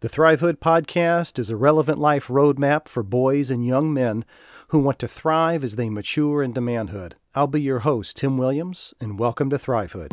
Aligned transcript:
The 0.00 0.08
Thrivehood 0.08 0.58
podcast 0.58 1.40
is 1.40 1.50
a 1.50 1.56
relevant 1.56 1.98
life 1.98 2.28
roadmap 2.28 2.86
for 2.86 3.02
boys 3.02 3.50
and 3.50 3.66
young 3.66 3.92
men 3.92 4.24
who 4.68 4.78
want 4.78 5.00
to 5.00 5.08
thrive 5.08 5.64
as 5.64 5.74
they 5.74 5.90
mature 5.90 6.40
into 6.40 6.60
manhood. 6.60 7.16
I'll 7.34 7.48
be 7.48 7.60
your 7.60 7.80
host, 7.80 8.16
Tim 8.18 8.38
Williams, 8.38 8.94
and 9.00 9.18
welcome 9.18 9.50
to 9.50 9.58
Thrivehood. 9.58 10.12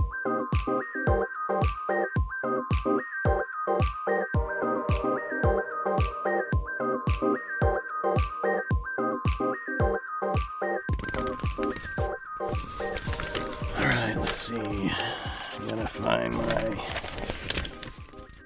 All 13.78 13.86
right, 13.86 14.16
let's 14.18 14.32
see. 14.34 14.56
I'm 14.56 15.68
gonna 15.68 15.88
find 15.88 16.34
my. 16.34 16.84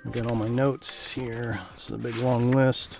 I've 0.05 0.11
got 0.11 0.27
all 0.27 0.35
my 0.35 0.49
notes 0.49 0.88
here. 1.09 1.59
This 1.75 1.85
is 1.85 1.91
a 1.91 1.97
big 1.97 2.15
long 2.17 2.51
list. 2.51 2.99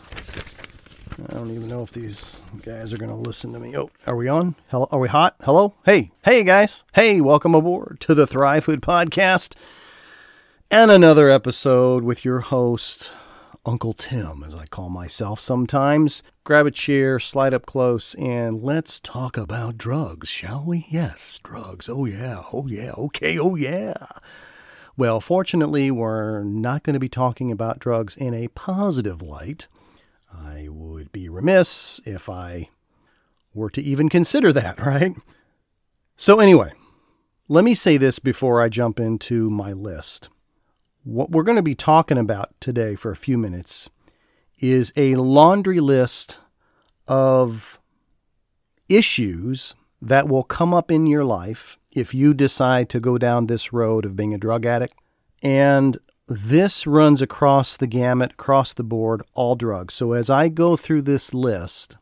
I 1.30 1.34
don't 1.34 1.52
even 1.52 1.68
know 1.68 1.84
if 1.84 1.92
these 1.92 2.42
guys 2.64 2.94
are 2.94 2.98
going 2.98 3.12
to 3.12 3.16
listen 3.16 3.54
to 3.54 3.60
me. 3.60 3.78
Oh, 3.78 3.90
are 4.08 4.16
we 4.16 4.28
on? 4.28 4.56
Hello, 4.70 4.88
are 4.92 5.00
we 5.00 5.08
hot? 5.08 5.36
Hello? 5.42 5.74
Hey, 5.86 6.12
hey 6.24 6.44
guys. 6.44 6.84
Hey, 6.94 7.22
welcome 7.22 7.54
aboard 7.54 7.98
to 8.02 8.16
the 8.16 8.26
Thrivehood 8.26 8.80
Podcast 8.80 9.56
and 10.72 10.92
another 10.92 11.30
episode 11.30 12.04
with 12.04 12.24
your 12.24 12.40
host, 12.40 13.12
Uncle 13.66 13.94
Tim, 13.94 14.44
as 14.44 14.56
I 14.56 14.66
call 14.66 14.90
myself 14.90 15.40
sometimes. 15.40 16.24
Grab 16.44 16.66
a 16.66 16.72
chair, 16.72 17.20
slide 17.20 17.54
up 17.54 17.66
close, 17.66 18.16
and 18.16 18.64
let's 18.64 19.00
talk 19.00 19.38
about 19.38 19.78
drugs, 19.78 20.30
shall 20.30 20.64
we? 20.66 20.86
Yes, 20.90 21.40
drugs. 21.44 21.90
Oh, 21.90 22.06
yeah. 22.06 22.44
Oh, 22.54 22.68
yeah. 22.68 22.92
Okay. 22.92 23.38
Oh, 23.38 23.56
yeah. 23.56 24.06
Well, 25.00 25.22
fortunately, 25.22 25.92
we're 25.92 26.44
not 26.44 26.84
going 26.84 26.96
to 26.96 27.00
be 27.00 27.08
talking 27.08 27.54
about 27.54 27.80
drugs 27.80 28.18
in 28.18 28.34
a 28.34 28.50
positive 28.50 29.22
light. 29.22 29.70
I 30.30 30.68
would 30.70 31.14
be 31.14 31.30
remiss 31.30 32.02
if 32.04 32.28
I 32.28 32.68
were 33.54 33.70
to 33.70 33.82
even 33.82 34.10
consider 34.10 34.52
that, 34.52 34.78
right? 34.86 35.16
So, 36.18 36.42
anyway, 36.42 36.74
let 37.48 37.64
me 37.64 37.76
say 37.76 37.96
this 37.96 38.20
before 38.20 38.62
I 38.62 38.68
jump 38.68 39.00
into 39.00 39.50
my 39.50 39.72
list. 39.72 40.28
What 41.06 41.32
we're 41.32 41.44
going 41.44 41.56
to 41.56 41.62
be 41.62 41.76
talking 41.76 42.18
about 42.18 42.50
today 42.60 42.96
for 42.96 43.10
a 43.10 43.16
few 43.16 43.38
minutes 43.38 43.90
is 44.58 44.92
a 44.98 45.16
laundry 45.16 45.80
list 45.80 46.40
of 47.08 47.80
issues 48.90 49.76
that 50.02 50.28
will 50.28 50.44
come 50.44 50.74
up 50.74 50.92
in 50.92 51.08
your 51.08 51.24
life 51.24 51.79
if 51.92 52.14
you 52.14 52.34
decide 52.34 52.90
to 52.90 53.00
go 53.00 53.18
down 53.18 53.46
this 53.46 53.74
road 53.74 54.06
of 54.06 54.16
being 54.16 54.34
a 54.34 54.38
drug 54.38 54.66
addict. 54.66 54.94
And 55.42 55.98
this 56.28 56.86
runs 56.86 57.22
across 57.22 57.76
the 57.76 57.88
gamut, 57.88 58.34
across 58.34 58.74
the 58.74 58.84
board, 58.84 59.24
all 59.34 59.56
drugs. 59.56 59.96
So 59.96 60.14
as 60.14 60.30
I 60.30 60.48
go 60.48 60.76
through 60.76 61.04
this 61.04 61.34
list, 61.34 61.98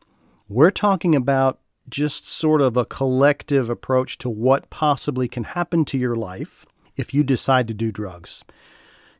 we're 0.48 0.70
talking 0.70 1.14
about 1.14 1.60
just 1.88 2.28
sort 2.28 2.60
of 2.60 2.76
a 2.76 2.84
collective 2.84 3.70
approach 3.70 4.18
to 4.18 4.28
what 4.28 4.68
possibly 4.70 5.28
can 5.28 5.44
happen 5.44 5.84
to 5.86 5.98
your 5.98 6.16
life 6.16 6.66
if 6.96 7.14
you 7.14 7.22
decide 7.22 7.66
to 7.68 7.74
do 7.74 7.90
drugs. 7.90 8.44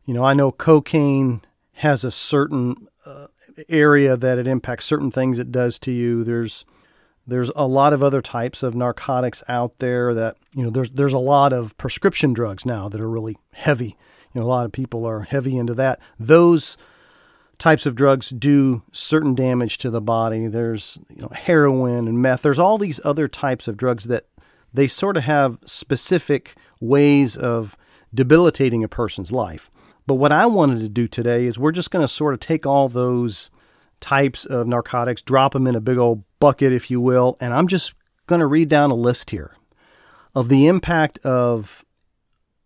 You 0.04 0.14
know, 0.14 0.24
I 0.24 0.34
know 0.34 0.52
cocaine 0.52 1.42
has 1.74 2.04
a 2.04 2.10
certain 2.10 2.88
uh, 3.06 3.28
area 3.68 4.16
that 4.16 4.38
it 4.38 4.46
impacts 4.46 4.84
certain 4.84 5.10
things 5.10 5.38
it 5.38 5.52
does 5.52 5.78
to 5.80 5.90
you. 5.90 6.24
There's 6.24 6.64
there's 7.28 7.50
a 7.54 7.66
lot 7.66 7.92
of 7.92 8.02
other 8.02 8.22
types 8.22 8.62
of 8.62 8.74
narcotics 8.74 9.44
out 9.48 9.78
there 9.78 10.14
that, 10.14 10.38
you 10.54 10.64
know, 10.64 10.70
there's 10.70 10.90
there's 10.90 11.12
a 11.12 11.18
lot 11.18 11.52
of 11.52 11.76
prescription 11.76 12.32
drugs 12.32 12.64
now 12.64 12.88
that 12.88 13.00
are 13.00 13.08
really 13.08 13.36
heavy. 13.52 13.96
You 14.32 14.40
know, 14.40 14.46
a 14.46 14.48
lot 14.48 14.64
of 14.64 14.72
people 14.72 15.04
are 15.04 15.20
heavy 15.20 15.56
into 15.56 15.74
that. 15.74 16.00
Those 16.18 16.78
types 17.58 17.84
of 17.84 17.94
drugs 17.94 18.30
do 18.30 18.82
certain 18.92 19.34
damage 19.34 19.76
to 19.78 19.90
the 19.90 20.00
body. 20.00 20.46
There's, 20.46 20.98
you 21.10 21.20
know, 21.20 21.28
heroin 21.28 22.08
and 22.08 22.22
meth. 22.22 22.42
There's 22.42 22.58
all 22.58 22.78
these 22.78 23.00
other 23.04 23.28
types 23.28 23.68
of 23.68 23.76
drugs 23.76 24.04
that 24.04 24.24
they 24.72 24.88
sort 24.88 25.18
of 25.18 25.24
have 25.24 25.58
specific 25.66 26.54
ways 26.80 27.36
of 27.36 27.76
debilitating 28.14 28.82
a 28.82 28.88
person's 28.88 29.32
life. 29.32 29.70
But 30.06 30.14
what 30.14 30.32
I 30.32 30.46
wanted 30.46 30.78
to 30.78 30.88
do 30.88 31.06
today 31.06 31.44
is 31.44 31.58
we're 31.58 31.72
just 31.72 31.90
going 31.90 32.02
to 32.02 32.08
sort 32.08 32.32
of 32.32 32.40
take 32.40 32.64
all 32.64 32.88
those 32.88 33.50
types 34.00 34.44
of 34.44 34.66
narcotics, 34.66 35.22
drop 35.22 35.52
them 35.52 35.66
in 35.66 35.74
a 35.74 35.80
big 35.80 35.98
old 35.98 36.24
bucket, 36.40 36.72
if 36.72 36.90
you 36.90 37.00
will, 37.00 37.36
and 37.40 37.52
I'm 37.52 37.66
just 37.68 37.94
going 38.26 38.40
to 38.40 38.46
read 38.46 38.68
down 38.68 38.90
a 38.90 38.94
list 38.94 39.30
here 39.30 39.56
of 40.34 40.48
the 40.48 40.66
impact 40.66 41.18
of 41.20 41.84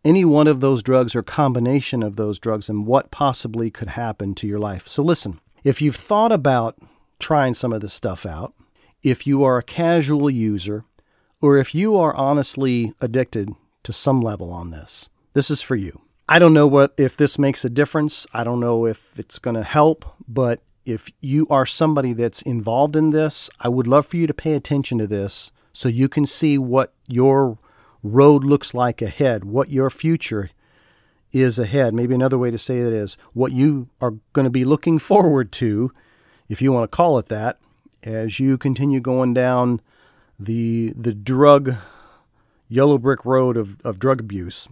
any 0.05 0.25
one 0.25 0.49
of 0.49 0.61
those 0.61 0.83
drugs 0.83 1.15
or 1.15 1.23
combination 1.23 2.03
of 2.03 2.17
those 2.17 2.39
drugs 2.39 2.69
and 2.69 2.87
what 2.87 3.11
possibly 3.11 3.71
could 3.71 3.91
happen 3.91 4.35
to 4.35 4.47
your 4.47 4.59
life. 4.59 4.89
So 4.89 5.03
listen, 5.03 5.41
if 5.63 5.81
you've 5.81 5.97
thought 5.97 6.33
about 6.33 6.77
trying 7.21 7.55
some 7.55 7.73
of 7.73 7.81
this 7.81 7.95
stuff 7.95 8.27
out, 8.27 8.53
if 9.03 9.27
you 9.27 9.45
are 9.45 9.59
a 9.59 9.63
casual 9.63 10.29
user, 10.29 10.85
or 11.41 11.57
if 11.57 11.75
you 11.75 11.97
are 11.97 12.15
honestly 12.15 12.93
addicted 13.01 13.51
to 13.85 13.93
some 13.93 14.21
level 14.21 14.53
on 14.53 14.71
this, 14.71 15.09
this 15.35 15.51
is 15.51 15.63
for 15.63 15.77
you. 15.77 16.01
I 16.29 16.39
don't 16.39 16.55
know 16.55 16.67
what 16.67 16.95
if 16.99 17.17
this 17.17 17.39
makes 17.39 17.65
a 17.65 17.71
difference. 17.71 18.27
I 18.33 18.45
don't 18.45 18.61
know 18.61 18.87
if 18.87 19.19
it's 19.19 19.39
going 19.39 19.57
to 19.57 19.65
help, 19.65 20.05
but 20.27 20.63
if 20.85 21.09
you 21.21 21.47
are 21.49 21.67
somebody 21.67 22.13
that's 22.13 22.43
involved 22.43 22.97
in 22.97 23.11
this, 23.11 23.49
I 23.61 23.69
would 23.69 23.87
love 23.87 24.07
for 24.07 24.17
you 24.17 24.27
to 24.27 24.35
pay 24.35 24.55
attention 24.55 24.99
to 24.99 25.07
this 25.07 25.53
so 25.73 25.89
you 25.89 26.09
can 26.09 26.27
see 26.27 26.59
what 26.59 26.93
your 27.09 27.59
road 28.03 28.45
looks 28.45 28.75
like 28.75 29.01
ahead, 29.01 29.45
what 29.45 29.71
your 29.71 29.91
future 29.91 30.51
is 31.31 31.59
ahead. 31.59 31.95
Maybe 31.95 32.15
another 32.15 32.39
way 32.39 32.51
to 32.51 32.59
say 32.59 32.79
it 32.79 32.93
is 32.93 33.17
what 33.33 33.53
you 33.53 33.89
are 34.01 34.15
going 34.33 34.45
to 34.45 34.51
be 34.51 34.65
looking 34.65 34.99
forward 35.11 35.53
to, 35.53 35.93
if 36.49 36.61
you 36.61 36.73
want 36.73 36.91
to 36.91 36.97
call 36.97 37.19
it 37.19 37.29
that, 37.29 37.59
as 38.03 38.41
you 38.41 38.59
continue 38.59 39.01
going 39.01 39.33
down 39.33 39.81
the 40.39 40.93
the 40.97 41.15
drug 41.15 41.77
yellow 42.69 42.99
brick 42.99 43.25
road 43.25 43.57
of, 43.57 43.81
of 43.83 43.99
drug 43.99 44.19
abuse. 44.19 44.67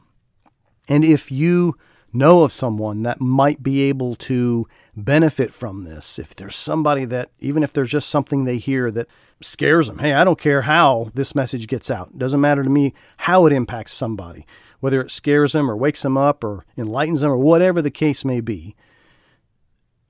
And 0.89 1.05
if 1.05 1.31
you 1.31 1.77
know 2.13 2.43
of 2.43 2.53
someone 2.53 3.03
that 3.03 3.21
might 3.21 3.63
be 3.63 3.83
able 3.83 4.15
to 4.15 4.67
benefit 4.97 5.53
from 5.53 5.85
this, 5.85 6.19
if 6.19 6.35
there's 6.35 6.57
somebody 6.57 7.05
that, 7.05 7.31
even 7.39 7.63
if 7.63 7.73
there's 7.73 7.91
just 7.91 8.09
something 8.09 8.45
they 8.45 8.59
hear 8.59 8.91
that 8.91 9.07
scares 9.41 9.89
them, 9.89 9.99
hey, 9.99 10.13
I 10.13 10.25
don't 10.25 10.39
care 10.39 10.63
how 10.63 11.11
this 11.15 11.35
message 11.35 11.67
gets 11.67 11.91
out. 11.91 12.09
It 12.09 12.19
doesn't 12.19 12.41
matter 12.41 12.63
to 12.63 12.71
me 12.71 12.93
how 13.19 13.47
it 13.47 13.53
impacts 13.53 13.95
somebody, 13.95 14.47
whether 14.81 15.01
it 15.01 15.11
scares 15.11 15.53
them 15.53 15.71
or 15.71 15.77
wakes 15.77 16.03
them 16.03 16.17
up 16.17 16.45
or 16.45 16.67
enlightens 16.77 17.21
them 17.21 17.31
or 17.31 17.39
whatever 17.39 17.81
the 17.81 17.91
case 17.91 18.25
may 18.25 18.41
be. 18.41 18.75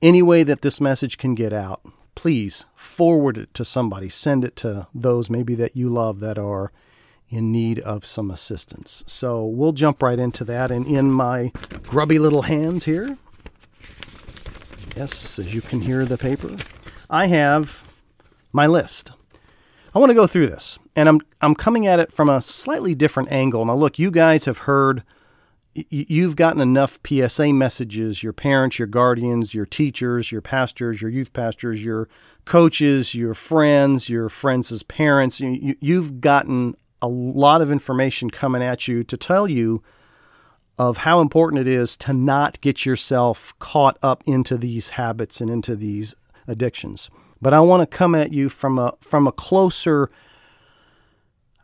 Any 0.03 0.23
way 0.23 0.43
that 0.43 0.63
this 0.63 0.81
message 0.81 1.19
can 1.19 1.35
get 1.35 1.53
out, 1.53 1.83
please 2.15 2.65
forward 2.75 3.37
it 3.37 3.53
to 3.55 3.65
somebody. 3.65 4.09
Send 4.09 4.45
it 4.45 4.57
to 4.57 4.89
those 4.95 5.31
maybe 5.31 5.55
that 5.57 5.77
you 5.77 5.89
love 5.91 6.21
that 6.21 6.39
are 6.39 6.73
in 7.31 7.53
need 7.53 7.79
of 7.81 8.05
some 8.05 8.31
assistance. 8.31 9.03
So 9.07 9.45
we'll 9.47 9.73
jump 9.73 10.03
right 10.03 10.19
into 10.19 10.45
that. 10.45 10.71
And 10.71 10.87
in 10.87 11.11
my 11.11 11.53
grubby 11.85 12.19
little 12.19 12.43
hands 12.43 12.85
here, 12.85 13.17
yes, 14.97 15.39
as 15.39 15.55
you 15.55 15.63
can 15.63 15.81
hear 15.81 16.05
the 16.05 16.19
paper, 16.19 16.57
I 17.09 17.29
have 17.29 17.85
my 18.53 18.67
list. 18.67 19.13
I 19.95 19.99
want 19.99 20.11
to 20.11 20.15
go 20.15 20.27
through 20.27 20.47
this, 20.47 20.79
and 20.95 21.09
I'm 21.09 21.21
I'm 21.41 21.57
coming 21.57 21.87
at 21.87 21.99
it 21.99 22.13
from 22.13 22.29
a 22.29 22.41
slightly 22.41 22.95
different 22.95 23.33
angle. 23.33 23.65
Now, 23.65 23.75
look, 23.75 23.99
you 23.99 24.13
guys 24.13 24.45
have 24.45 24.59
heard 24.59 25.03
you've 25.75 26.37
gotten 26.37 26.61
enough 26.61 26.99
PSA 27.07 27.53
messages, 27.53 28.23
your 28.23 28.33
parents, 28.33 28.79
your 28.79 28.89
guardians, 28.89 29.55
your 29.55 29.67
teachers, 29.67 30.33
your 30.33 30.41
pastors, 30.41 31.01
your 31.01 31.11
youth 31.11 31.33
pastors, 31.33 31.85
your 31.85 32.09
coaches, 32.45 33.15
your 33.15 33.35
friends, 33.35 34.09
your 34.09 34.29
friends' 34.29 34.83
parents. 34.85 35.41
You've 35.41 36.21
gotten 36.21 36.77
a 37.03 37.09
lot 37.09 37.63
of 37.63 37.73
information 37.73 38.31
coming 38.31 38.63
at 38.63 38.89
you 38.89 39.05
to 39.05 39.17
tell 39.17 39.49
you 39.49 39.83
of 40.79 40.99
how 40.99 41.21
important 41.21 41.61
it 41.61 41.67
is 41.67 41.97
to 41.99 42.13
not 42.13 42.61
get 42.61 42.87
yourself 42.87 43.53
caught 43.59 43.99
up 44.03 44.23
into 44.27 44.57
these 44.57 44.91
habits 44.91 45.41
and 45.41 45.51
into 45.51 45.77
these 45.77 46.15
addictions. 46.47 47.11
But 47.43 47.53
I 47.53 47.61
want 47.61 47.83
to 47.83 47.97
come 47.97 48.15
at 48.15 48.33
you 48.33 48.49
from 48.49 48.79
a 48.79 48.95
from 49.01 49.27
a 49.27 49.33
closer 49.33 50.11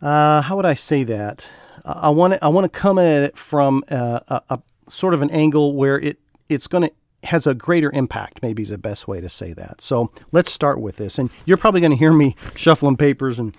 uh, 0.02 0.42
how 0.42 0.56
would 0.56 0.66
I 0.66 0.74
say 0.74 1.04
that? 1.04 1.48
I 1.84 2.10
want 2.10 2.34
to 2.34 2.44
I 2.44 2.48
want 2.48 2.70
to 2.70 2.78
come 2.78 2.98
at 2.98 3.22
it 3.22 3.36
from 3.38 3.84
a, 3.88 4.22
a, 4.28 4.42
a 4.50 4.62
sort 4.88 5.14
of 5.14 5.22
an 5.22 5.30
angle 5.30 5.74
where 5.74 5.98
it 5.98 6.18
it's 6.48 6.66
going 6.66 6.88
to 6.88 7.28
has 7.28 7.46
a 7.46 7.54
greater 7.54 7.90
impact. 7.92 8.42
Maybe 8.42 8.62
is 8.62 8.70
the 8.70 8.78
best 8.78 9.08
way 9.08 9.20
to 9.20 9.28
say 9.28 9.52
that. 9.54 9.80
So 9.80 10.12
let's 10.32 10.52
start 10.52 10.80
with 10.80 10.96
this, 10.96 11.18
and 11.18 11.30
you're 11.44 11.56
probably 11.56 11.80
going 11.80 11.92
to 11.92 11.96
hear 11.96 12.12
me 12.12 12.36
shuffling 12.54 12.96
papers 12.96 13.38
and 13.38 13.56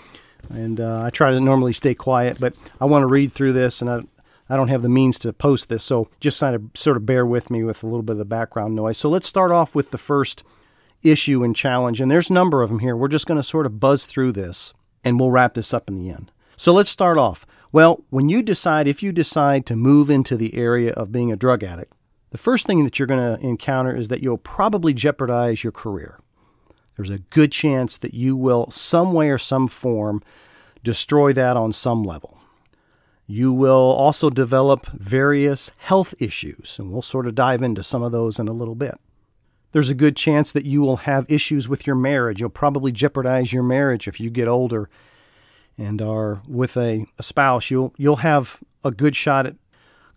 and 0.49 0.79
uh, 0.79 1.01
I 1.01 1.09
try 1.09 1.31
to 1.31 1.39
normally 1.39 1.73
stay 1.73 1.93
quiet, 1.93 2.37
but 2.39 2.55
I 2.79 2.85
want 2.85 3.03
to 3.03 3.07
read 3.07 3.31
through 3.31 3.53
this, 3.53 3.81
and 3.81 3.89
I 3.89 4.01
I 4.49 4.55
don't 4.55 4.69
have 4.69 4.81
the 4.81 4.89
means 4.89 5.19
to 5.19 5.33
post 5.33 5.67
this, 5.67 5.83
so 5.83 6.09
just 6.19 6.39
kind 6.39 6.55
of 6.55 6.63
sort 6.73 6.97
of 6.97 7.05
bear 7.05 7.25
with 7.25 7.49
me 7.49 7.63
with 7.63 7.83
a 7.83 7.85
little 7.85 8.01
bit 8.01 8.13
of 8.13 8.17
the 8.17 8.25
background 8.25 8.75
noise. 8.75 8.97
So 8.97 9.09
let's 9.09 9.27
start 9.27 9.51
off 9.51 9.75
with 9.75 9.91
the 9.91 9.97
first 9.97 10.43
issue 11.03 11.43
and 11.43 11.55
challenge, 11.55 11.99
and 11.99 12.09
there's 12.09 12.29
a 12.29 12.33
number 12.33 12.61
of 12.61 12.69
them 12.69 12.79
here. 12.79 12.95
We're 12.95 13.09
just 13.09 13.27
going 13.27 13.39
to 13.39 13.43
sort 13.43 13.65
of 13.65 13.79
buzz 13.79 14.05
through 14.05 14.31
this, 14.31 14.73
and 15.03 15.19
we'll 15.19 15.31
wrap 15.31 15.53
this 15.53 15.73
up 15.73 15.89
in 15.89 15.95
the 15.95 16.09
end. 16.09 16.31
So 16.55 16.73
let's 16.73 16.89
start 16.89 17.17
off. 17.17 17.45
Well, 17.71 18.05
when 18.09 18.29
you 18.29 18.41
decide, 18.41 18.87
if 18.87 19.03
you 19.03 19.11
decide 19.11 19.65
to 19.65 19.75
move 19.75 20.09
into 20.09 20.37
the 20.37 20.55
area 20.55 20.93
of 20.93 21.11
being 21.11 21.31
a 21.31 21.35
drug 21.35 21.63
addict, 21.63 21.93
the 22.31 22.37
first 22.37 22.65
thing 22.65 22.83
that 22.83 22.97
you're 22.97 23.07
going 23.07 23.37
to 23.37 23.45
encounter 23.45 23.95
is 23.95 24.07
that 24.07 24.23
you'll 24.23 24.37
probably 24.37 24.93
jeopardize 24.93 25.63
your 25.63 25.71
career. 25.71 26.19
There's 26.97 27.09
a 27.09 27.19
good 27.19 27.53
chance 27.53 27.97
that 27.99 28.13
you 28.13 28.35
will, 28.35 28.69
some 28.69 29.13
way 29.13 29.29
or 29.29 29.37
some 29.37 29.69
form, 29.69 30.21
destroy 30.83 31.31
that 31.33 31.55
on 31.55 31.71
some 31.71 32.03
level. 32.03 32.39
You 33.25 33.53
will 33.53 33.73
also 33.73 34.29
develop 34.29 34.87
various 34.87 35.71
health 35.77 36.13
issues, 36.19 36.77
and 36.79 36.91
we'll 36.91 37.01
sort 37.01 37.27
of 37.27 37.35
dive 37.35 37.61
into 37.61 37.83
some 37.83 38.03
of 38.03 38.11
those 38.11 38.39
in 38.39 38.47
a 38.47 38.53
little 38.53 38.75
bit. 38.75 38.99
There's 39.73 39.89
a 39.89 39.95
good 39.95 40.15
chance 40.15 40.51
that 40.51 40.65
you 40.65 40.81
will 40.81 40.97
have 40.97 41.25
issues 41.29 41.69
with 41.69 41.85
your 41.85 41.95
marriage. 41.95 42.39
You'll 42.39 42.49
probably 42.49 42.91
jeopardize 42.91 43.53
your 43.53 43.63
marriage 43.63 44.07
if 44.07 44.19
you 44.19 44.29
get 44.29 44.47
older 44.47 44.89
and 45.77 46.01
are 46.01 46.41
with 46.47 46.75
a, 46.75 47.05
a 47.19 47.23
spouse, 47.23 47.69
you'll 47.69 47.93
you'll 47.97 48.17
have 48.17 48.63
a 48.83 48.91
good 48.91 49.15
shot 49.15 49.45
at 49.45 49.55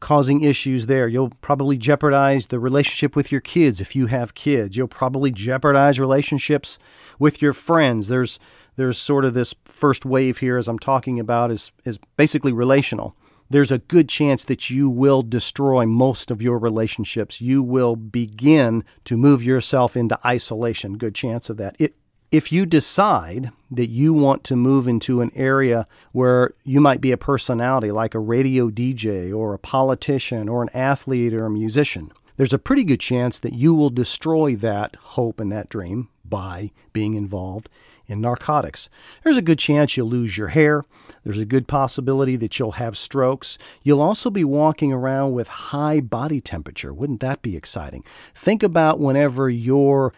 causing 0.01 0.43
issues 0.43 0.87
there. 0.87 1.07
You'll 1.07 1.31
probably 1.43 1.77
jeopardize 1.77 2.47
the 2.47 2.59
relationship 2.59 3.15
with 3.15 3.31
your 3.31 3.41
kids 3.41 3.81
if 3.81 3.95
you 3.95 4.07
have 4.07 4.35
kids. 4.35 4.77
You'll 4.77 4.89
probably 4.89 5.31
jeopardize 5.31 6.01
relationships 6.01 6.79
with 7.19 7.41
your 7.41 7.53
friends. 7.53 8.09
There's 8.09 8.39
there's 8.77 8.99
sort 8.99 9.27
of 9.27 9.35
this 9.35 9.55
first 9.65 10.07
wave 10.07 10.39
here 10.39 10.57
as 10.57 10.67
I'm 10.67 10.79
talking 10.79 11.21
about 11.21 11.51
is 11.51 11.71
is 11.85 11.99
basically 12.17 12.53
relational. 12.53 13.15
There's 13.51 13.73
a 13.73 13.79
good 13.79 14.09
chance 14.09 14.45
that 14.45 14.71
you 14.71 14.89
will 14.89 15.23
destroy 15.23 15.85
most 15.85 16.31
of 16.31 16.41
your 16.41 16.57
relationships. 16.57 17.41
You 17.41 17.65
will 17.65 17.97
begin 17.97 18.85
to 19.05 19.17
move 19.17 19.43
yourself 19.43 19.97
into 19.97 20.19
isolation. 20.25 20.97
Good 20.97 21.17
chance 21.17 21.51
of 21.51 21.57
that. 21.57 21.75
It 21.81 21.97
if 22.31 22.53
you 22.53 22.65
decide 22.65 23.51
that 23.71 23.89
you 23.89 24.15
want 24.15 24.45
to 24.45 24.57
move 24.57 24.87
into 24.87 25.21
an 25.21 25.31
area 25.35 25.87
where 26.13 26.53
you 26.65 26.81
might 26.81 27.01
be 27.01 27.13
a 27.13 27.17
personality 27.17 27.91
like 27.91 28.15
a 28.15 28.21
radio 28.21 28.71
DJ 28.71 29.37
or 29.37 29.53
a 29.53 29.59
politician 29.59 30.49
or 30.49 30.63
an 30.63 30.71
athlete 30.73 31.35
or 31.35 31.47
a 31.47 31.51
musician, 31.51 32.13
there's 32.37 32.53
a 32.53 32.59
pretty 32.59 32.85
good 32.85 33.01
chance 33.01 33.39
that 33.39 33.53
you 33.53 33.75
will 33.75 33.91
destroy 33.91 34.55
that 34.57 34.97
hope 34.97 35.41
and 35.41 35.51
that 35.51 35.69
dream 35.69 36.09
by 36.25 36.71
being 36.93 37.15
involved 37.15 37.69
in 38.07 38.21
narcotics. 38.21 38.89
There's 39.23 39.37
a 39.37 39.43
good 39.43 39.59
chance 39.59 39.97
you'll 39.97 40.09
lose 40.09 40.39
your 40.39 40.49
hair. 40.49 40.85
There's 41.25 41.39
a 41.39 41.45
good 41.45 41.69
possibility 41.69 42.37
that 42.37 42.59
you'll 42.59 42.73
have 42.73 42.97
strokes. 42.97 43.59
You'll 43.83 44.01
also 44.01 44.31
be 44.31 44.45
walking 44.45 44.93
around 44.93 45.33
with 45.33 45.49
high 45.49 46.01
body 46.01 46.41
temperature. 46.41 46.93
Wouldn't 46.93 47.21
that 47.21 47.43
be 47.43 47.57
exciting? 47.57 48.05
Think 48.35 48.63
about 48.63 49.01
whenever 49.01 49.51
you're 49.51 50.13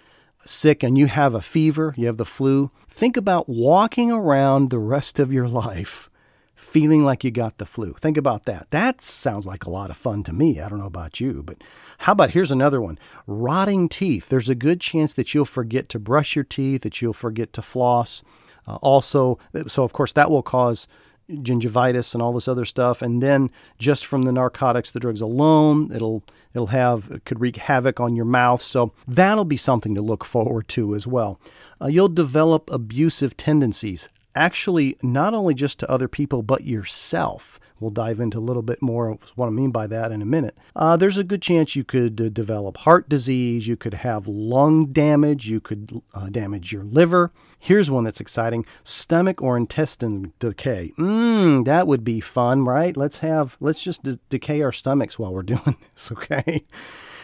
sick 0.44 0.82
and 0.82 0.96
you 0.96 1.06
have 1.06 1.34
a 1.34 1.40
fever, 1.40 1.94
you 1.96 2.06
have 2.06 2.16
the 2.16 2.24
flu, 2.24 2.70
think 2.88 3.16
about 3.16 3.48
walking 3.48 4.10
around 4.10 4.70
the 4.70 4.78
rest 4.78 5.18
of 5.18 5.32
your 5.32 5.48
life 5.66 6.08
feeling 6.54 7.04
like 7.04 7.24
you 7.24 7.30
got 7.30 7.58
the 7.58 7.66
flu. 7.66 7.92
Think 7.92 8.16
about 8.16 8.44
that. 8.44 8.68
That 8.70 9.02
sounds 9.02 9.46
like 9.46 9.64
a 9.64 9.70
lot 9.70 9.90
of 9.90 9.96
fun 9.96 10.22
to 10.22 10.32
me. 10.32 10.60
I 10.60 10.68
don't 10.68 10.78
know 10.78 10.86
about 10.86 11.20
you, 11.20 11.42
but 11.42 11.58
how 11.98 12.12
about 12.12 12.30
here's 12.30 12.52
another 12.52 12.80
one 12.80 12.98
rotting 13.26 13.88
teeth. 13.88 14.28
There's 14.28 14.48
a 14.48 14.54
good 14.54 14.80
chance 14.80 15.12
that 15.14 15.34
you'll 15.34 15.44
forget 15.44 15.88
to 15.90 15.98
brush 15.98 16.34
your 16.34 16.44
teeth, 16.44 16.82
that 16.82 17.02
you'll 17.02 17.12
forget 17.12 17.52
to 17.54 17.62
floss. 17.62 18.22
Uh, 18.66 18.76
also, 18.76 19.38
so 19.66 19.82
of 19.82 19.92
course, 19.92 20.12
that 20.12 20.30
will 20.30 20.42
cause 20.42 20.86
gingivitis 21.28 22.14
and 22.14 22.22
all 22.22 22.32
this 22.32 22.48
other 22.48 22.64
stuff. 22.64 23.02
And 23.02 23.22
then 23.22 23.50
just 23.78 24.06
from 24.06 24.22
the 24.22 24.32
narcotics 24.32 24.90
the 24.90 25.00
drugs 25.00 25.20
alone 25.20 25.92
it'll 25.94 26.22
it'll 26.54 26.68
have 26.68 27.10
it 27.10 27.24
could 27.24 27.40
wreak 27.40 27.56
havoc 27.56 28.00
on 28.00 28.16
your 28.16 28.24
mouth. 28.24 28.62
So 28.62 28.92
that'll 29.06 29.44
be 29.44 29.56
something 29.56 29.94
to 29.94 30.02
look 30.02 30.24
forward 30.24 30.68
to 30.68 30.94
as 30.94 31.06
well. 31.06 31.40
Uh, 31.80 31.86
you'll 31.86 32.08
develop 32.08 32.70
abusive 32.70 33.36
tendencies 33.36 34.08
actually 34.34 34.96
not 35.02 35.34
only 35.34 35.54
just 35.54 35.78
to 35.78 35.90
other 35.90 36.08
people 36.08 36.42
but 36.42 36.64
yourself 36.64 37.60
We'll 37.82 37.90
dive 37.90 38.20
into 38.20 38.38
a 38.38 38.40
little 38.40 38.62
bit 38.62 38.80
more 38.80 39.08
of 39.08 39.30
what 39.30 39.48
I 39.48 39.50
mean 39.50 39.72
by 39.72 39.88
that 39.88 40.12
in 40.12 40.22
a 40.22 40.24
minute. 40.24 40.56
Uh, 40.76 40.96
there's 40.96 41.18
a 41.18 41.24
good 41.24 41.42
chance 41.42 41.74
you 41.74 41.82
could 41.82 42.20
uh, 42.20 42.28
develop 42.28 42.76
heart 42.76 43.08
disease, 43.08 43.66
you 43.66 43.76
could 43.76 43.94
have 43.94 44.28
lung 44.28 44.92
damage, 44.92 45.48
you 45.48 45.58
could 45.58 46.00
uh, 46.14 46.28
damage 46.28 46.72
your 46.72 46.84
liver. 46.84 47.32
Here's 47.58 47.90
one 47.90 48.04
that's 48.04 48.20
exciting 48.20 48.64
stomach 48.84 49.42
or 49.42 49.56
intestine 49.56 50.32
decay. 50.38 50.92
Mmm, 50.96 51.64
that 51.64 51.88
would 51.88 52.04
be 52.04 52.20
fun, 52.20 52.64
right? 52.64 52.96
Let's 52.96 53.18
have, 53.18 53.56
let's 53.58 53.82
just 53.82 54.04
de- 54.04 54.20
decay 54.28 54.62
our 54.62 54.72
stomachs 54.72 55.18
while 55.18 55.34
we're 55.34 55.42
doing 55.42 55.76
this, 55.92 56.12
okay? 56.12 56.64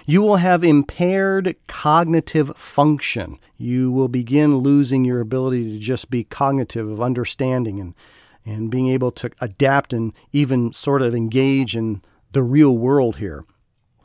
You 0.09 0.23
will 0.23 0.37
have 0.37 0.65
impaired 0.65 1.55
cognitive 1.67 2.57
function. 2.57 3.39
You 3.59 3.93
will 3.93 4.09
begin 4.09 4.57
losing 4.57 5.05
your 5.05 5.21
ability 5.21 5.71
to 5.71 5.79
just 5.79 6.09
be 6.09 6.25
cognitive 6.25 6.89
of 6.89 7.03
understanding 7.03 7.79
and 7.79 7.95
and 8.43 8.71
being 8.71 8.89
able 8.89 9.11
to 9.11 9.31
adapt 9.39 9.93
and 9.93 10.15
even 10.33 10.73
sort 10.73 11.03
of 11.03 11.15
engage 11.15 11.77
in 11.77 12.01
the 12.33 12.43
real 12.43 12.79
world 12.79 13.17
here. 13.19 13.45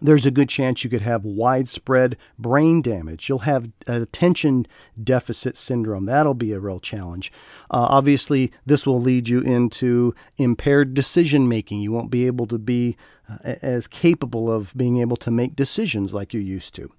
There's 0.03 0.25
a 0.25 0.31
good 0.31 0.49
chance 0.49 0.83
you 0.83 0.89
could 0.89 1.01
have 1.01 1.23
widespread 1.23 2.17
brain 2.37 2.81
damage. 2.81 3.29
You'll 3.29 3.39
have 3.39 3.71
attention 3.87 4.67
deficit 5.01 5.55
syndrome. 5.55 6.05
That'll 6.05 6.33
be 6.33 6.51
a 6.51 6.59
real 6.59 6.81
challenge. 6.81 7.31
Uh, 7.71 7.87
obviously, 7.89 8.51
this 8.65 8.85
will 8.85 8.99
lead 8.99 9.29
you 9.29 9.39
into 9.39 10.13
impaired 10.35 10.93
decision 10.93 11.47
making. 11.47 11.79
You 11.79 11.93
won't 11.93 12.11
be 12.11 12.27
able 12.27 12.47
to 12.47 12.59
be 12.59 12.97
uh, 13.29 13.55
as 13.61 13.87
capable 13.87 14.51
of 14.51 14.75
being 14.75 14.97
able 14.97 15.15
to 15.15 15.31
make 15.31 15.55
decisions 15.55 16.13
like 16.13 16.33
you 16.33 16.41
used 16.41 16.75
to. 16.75 16.91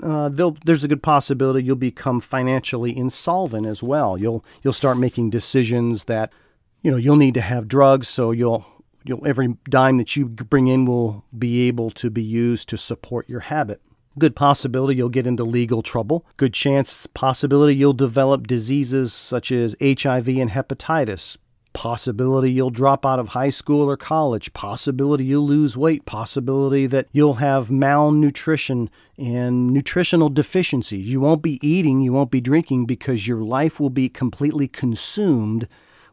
Uh, 0.00 0.28
there's 0.64 0.84
a 0.84 0.88
good 0.88 1.02
possibility 1.02 1.64
you'll 1.64 1.76
become 1.76 2.20
financially 2.20 2.96
insolvent 2.96 3.66
as 3.66 3.82
well. 3.82 4.16
You'll 4.16 4.44
you'll 4.62 4.72
start 4.72 4.96
making 4.96 5.30
decisions 5.30 6.04
that 6.04 6.32
you 6.82 6.90
know 6.90 6.96
you'll 6.96 7.16
need 7.16 7.34
to 7.34 7.40
have 7.40 7.66
drugs 7.66 8.06
so 8.06 8.30
you'll 8.30 8.64
you'll 9.04 9.26
every 9.26 9.56
dime 9.68 9.98
that 9.98 10.16
you 10.16 10.26
bring 10.26 10.66
in 10.66 10.86
will 10.86 11.24
be 11.36 11.68
able 11.68 11.90
to 11.90 12.10
be 12.10 12.22
used 12.22 12.68
to 12.70 12.78
support 12.78 13.28
your 13.28 13.40
habit. 13.40 13.80
Good 14.18 14.36
possibility 14.36 14.96
you'll 14.96 15.08
get 15.08 15.26
into 15.26 15.44
legal 15.44 15.82
trouble. 15.82 16.24
Good 16.36 16.54
chance 16.54 17.06
possibility 17.06 17.74
you'll 17.74 17.92
develop 17.92 18.46
diseases 18.46 19.12
such 19.12 19.50
as 19.50 19.74
hiv 19.80 20.28
and 20.28 20.50
hepatitis. 20.50 21.36
Possibility 21.72 22.52
you'll 22.52 22.70
drop 22.70 23.04
out 23.04 23.18
of 23.18 23.30
high 23.30 23.50
school 23.50 23.90
or 23.90 23.96
college. 23.96 24.52
Possibility 24.52 25.24
you'll 25.24 25.44
lose 25.44 25.76
weight. 25.76 26.06
Possibility 26.06 26.86
that 26.86 27.08
you'll 27.10 27.34
have 27.34 27.72
malnutrition 27.72 28.88
and 29.18 29.72
nutritional 29.72 30.28
deficiencies. 30.28 31.08
You 31.08 31.20
won't 31.20 31.42
be 31.42 31.58
eating 31.66 32.00
you 32.00 32.12
won't 32.12 32.30
be 32.30 32.40
drinking 32.40 32.86
because 32.86 33.26
your 33.26 33.42
life 33.42 33.80
will 33.80 33.90
be 33.90 34.08
completely 34.08 34.68
consumed 34.68 35.66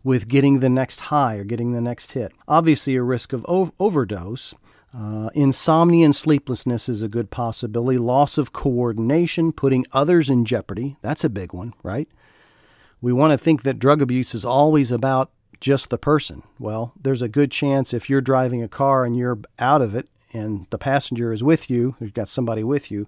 with 0.04 0.28
getting 0.28 0.60
the 0.60 0.70
next 0.70 1.02
high 1.02 1.36
or 1.36 1.44
getting 1.44 1.74
the 1.74 1.82
next 1.82 2.14
hit. 2.14 2.32
Obviously, 2.48 2.96
a 2.96 3.04
risk 3.04 3.34
of 3.34 3.46
o- 3.48 3.74
overdose. 3.80 4.54
Uh, 4.94 5.30
insomnia 5.34 6.04
and 6.04 6.16
sleeplessness 6.16 6.90
is 6.90 7.02
a 7.02 7.08
good 7.08 7.30
possibility. 7.32 7.98
Loss 7.98 8.38
of 8.38 8.52
coordination, 8.52 9.52
putting 9.52 9.86
others 9.94 10.30
in 10.30 10.44
jeopardy. 10.44 10.98
That's 11.02 11.24
a 11.24 11.30
big 11.30 11.54
one, 11.54 11.74
right? 11.82 12.10
We 13.00 13.14
want 13.14 13.32
to 13.32 13.38
think 13.38 13.64
that 13.64 13.80
drug 13.80 14.02
abuse 14.02 14.36
is 14.36 14.44
always 14.44 14.92
about 14.92 15.32
just 15.62 15.90
the 15.90 15.98
person. 15.98 16.44
Well, 16.60 16.94
there's 17.02 17.22
a 17.22 17.30
good 17.30 17.52
chance 17.52 17.94
if 17.94 18.10
you're 18.10 18.22
driving 18.22 18.62
a 18.62 18.68
car 18.68 19.06
and 19.06 19.16
you're 19.16 19.40
out 19.60 19.82
of 19.82 19.96
it 19.96 20.10
and 20.34 20.68
the 20.72 20.78
passenger 20.78 21.32
is 21.32 21.44
with 21.44 21.70
you, 21.70 21.96
you've 22.00 22.14
got 22.14 22.30
somebody 22.30 22.64
with 22.64 22.92
you, 22.92 23.08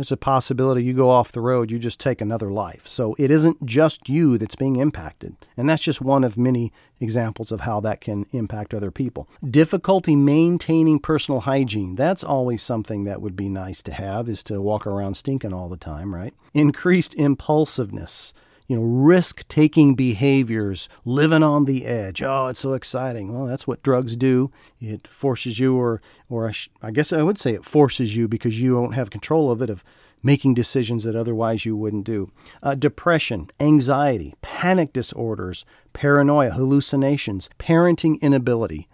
there's 0.00 0.10
a 0.10 0.16
possibility 0.16 0.82
you 0.82 0.94
go 0.94 1.10
off 1.10 1.30
the 1.30 1.42
road, 1.42 1.70
you 1.70 1.78
just 1.78 2.00
take 2.00 2.22
another 2.22 2.50
life. 2.50 2.86
So 2.88 3.14
it 3.18 3.30
isn't 3.30 3.66
just 3.66 4.08
you 4.08 4.38
that's 4.38 4.56
being 4.56 4.76
impacted. 4.76 5.36
And 5.58 5.68
that's 5.68 5.82
just 5.82 6.00
one 6.00 6.24
of 6.24 6.38
many 6.38 6.72
examples 7.00 7.52
of 7.52 7.60
how 7.60 7.80
that 7.80 8.00
can 8.00 8.24
impact 8.32 8.72
other 8.72 8.90
people. 8.90 9.28
Difficulty 9.46 10.16
maintaining 10.16 11.00
personal 11.00 11.42
hygiene. 11.42 11.96
That's 11.96 12.24
always 12.24 12.62
something 12.62 13.04
that 13.04 13.20
would 13.20 13.36
be 13.36 13.50
nice 13.50 13.82
to 13.82 13.92
have 13.92 14.26
is 14.26 14.42
to 14.44 14.62
walk 14.62 14.86
around 14.86 15.18
stinking 15.18 15.52
all 15.52 15.68
the 15.68 15.76
time, 15.76 16.14
right? 16.14 16.32
Increased 16.54 17.14
impulsiveness 17.14 18.32
you 18.70 18.76
know, 18.76 18.84
risk 18.84 19.48
taking 19.48 19.96
behaviors, 19.96 20.88
living 21.04 21.42
on 21.42 21.64
the 21.64 21.84
edge. 21.84 22.22
Oh, 22.22 22.46
it's 22.46 22.60
so 22.60 22.74
exciting. 22.74 23.34
Well, 23.34 23.46
that's 23.46 23.66
what 23.66 23.82
drugs 23.82 24.14
do. 24.14 24.52
It 24.80 25.08
forces 25.08 25.58
you, 25.58 25.76
or, 25.76 26.00
or 26.28 26.46
I, 26.46 26.52
sh- 26.52 26.70
I 26.80 26.92
guess 26.92 27.12
I 27.12 27.24
would 27.24 27.36
say 27.36 27.52
it 27.52 27.64
forces 27.64 28.14
you 28.14 28.28
because 28.28 28.62
you 28.62 28.74
don't 28.74 28.92
have 28.92 29.10
control 29.10 29.50
of 29.50 29.60
it, 29.60 29.70
of 29.70 29.82
making 30.22 30.54
decisions 30.54 31.02
that 31.02 31.16
otherwise 31.16 31.66
you 31.66 31.76
wouldn't 31.76 32.04
do. 32.04 32.30
Uh, 32.62 32.76
depression, 32.76 33.50
anxiety, 33.58 34.34
panic 34.40 34.92
disorders, 34.92 35.64
paranoia, 35.92 36.50
hallucinations, 36.50 37.50
parenting 37.58 38.20
inability. 38.20 38.86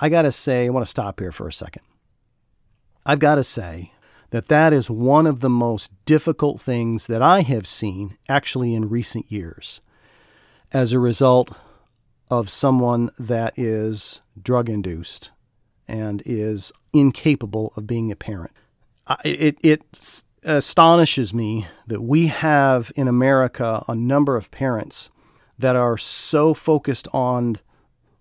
I 0.00 0.08
got 0.08 0.22
to 0.22 0.32
say, 0.32 0.64
I 0.64 0.70
want 0.70 0.86
to 0.86 0.90
stop 0.90 1.20
here 1.20 1.32
for 1.32 1.46
a 1.46 1.52
second. 1.52 1.82
I've 3.04 3.18
got 3.18 3.34
to 3.34 3.44
say, 3.44 3.92
that 4.30 4.48
that 4.48 4.72
is 4.72 4.90
one 4.90 5.26
of 5.26 5.40
the 5.40 5.50
most 5.50 5.92
difficult 6.04 6.60
things 6.60 7.06
that 7.06 7.22
I 7.22 7.40
have 7.40 7.66
seen 7.66 8.18
actually 8.28 8.74
in 8.74 8.88
recent 8.88 9.30
years 9.30 9.80
as 10.72 10.92
a 10.92 10.98
result 10.98 11.50
of 12.30 12.50
someone 12.50 13.10
that 13.18 13.58
is 13.58 14.20
drug 14.40 14.68
induced 14.68 15.30
and 15.86 16.22
is 16.26 16.70
incapable 16.92 17.72
of 17.76 17.86
being 17.86 18.12
a 18.12 18.16
parent. 18.16 18.52
It, 19.24 19.56
it 19.62 20.22
astonishes 20.42 21.32
me 21.32 21.66
that 21.86 22.02
we 22.02 22.26
have 22.26 22.92
in 22.94 23.08
America 23.08 23.82
a 23.88 23.94
number 23.94 24.36
of 24.36 24.50
parents 24.50 25.08
that 25.58 25.74
are 25.74 25.96
so 25.96 26.52
focused 26.52 27.08
on 27.12 27.56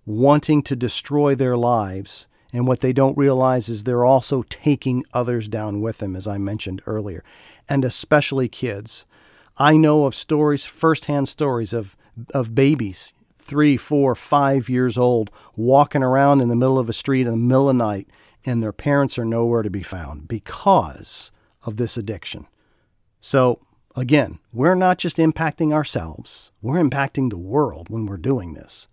wanting 0.06 0.64
to 0.64 0.76
destroy 0.76 1.36
their 1.36 1.58
lives 1.58 2.28
and 2.54 2.68
what 2.68 2.80
they 2.80 2.94
don't 2.94 3.18
realize 3.18 3.70
is 3.70 3.84
they're 3.84 4.06
also 4.06 4.44
taking 4.44 5.04
others 5.14 5.48
down 5.48 5.82
with 5.82 5.98
them, 5.98 6.16
as 6.16 6.28
I 6.28 6.38
mentioned 6.38 6.82
earlier, 6.86 7.24
and 7.68 7.84
especially 7.84 8.48
kids. 8.48 9.06
I 9.58 9.76
know 9.76 10.06
of 10.06 10.16
stories, 10.16 10.66
firsthand 10.66 11.28
stories 11.28 11.74
of, 11.74 11.98
of 12.34 12.56
babies, 12.56 13.12
three, 13.38 13.76
four, 13.76 14.16
five 14.16 14.70
years 14.70 14.98
old, 14.98 15.32
walking 15.56 16.04
around 16.04 16.42
in 16.42 16.50
the 16.50 16.56
middle 16.56 16.80
of 16.80 16.90
a 16.90 16.94
street 16.94 17.28
in 17.28 17.32
the 17.32 17.38
middle 17.38 17.70
of 17.70 17.78
the 17.78 17.84
night, 17.84 18.08
and 18.46 18.62
their 18.62 18.74
parents 18.74 19.18
are 19.18 19.26
nowhere 19.26 19.64
to 19.64 19.70
be 19.70 19.84
found 19.84 20.28
because 20.28 21.32
of 21.64 21.78
this 21.78 21.98
addiction. 21.98 22.48
So, 23.20 23.60
again, 23.96 24.40
we're 24.54 24.76
not 24.76 25.00
just 25.00 25.18
impacting 25.18 25.74
ourselves, 25.74 26.52
we're 26.62 26.82
impacting 26.82 27.30
the 27.30 27.38
world 27.38 27.90
when 27.90 28.06
we're 28.06 28.18
doing 28.18 28.54
this 28.54 28.88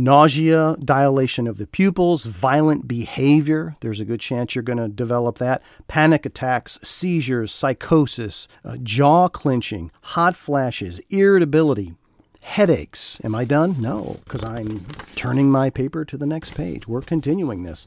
nausea, 0.00 0.76
dilation 0.82 1.46
of 1.46 1.58
the 1.58 1.66
pupils, 1.66 2.24
violent 2.24 2.88
behavior. 2.88 3.76
There's 3.80 4.00
a 4.00 4.04
good 4.04 4.20
chance 4.20 4.54
you're 4.54 4.62
going 4.62 4.78
to 4.78 4.88
develop 4.88 5.38
that. 5.38 5.62
Panic 5.88 6.24
attacks, 6.24 6.78
seizures, 6.82 7.52
psychosis, 7.52 8.48
uh, 8.64 8.78
jaw 8.82 9.28
clenching, 9.28 9.90
hot 10.02 10.36
flashes, 10.36 11.00
irritability, 11.10 11.94
headaches. 12.40 13.20
Am 13.22 13.34
I 13.34 13.44
done? 13.44 13.76
No, 13.78 14.16
because 14.24 14.42
I'm 14.42 14.86
turning 15.14 15.50
my 15.50 15.68
paper 15.68 16.04
to 16.06 16.16
the 16.16 16.26
next 16.26 16.54
page. 16.54 16.88
We're 16.88 17.02
continuing 17.02 17.62
this. 17.64 17.86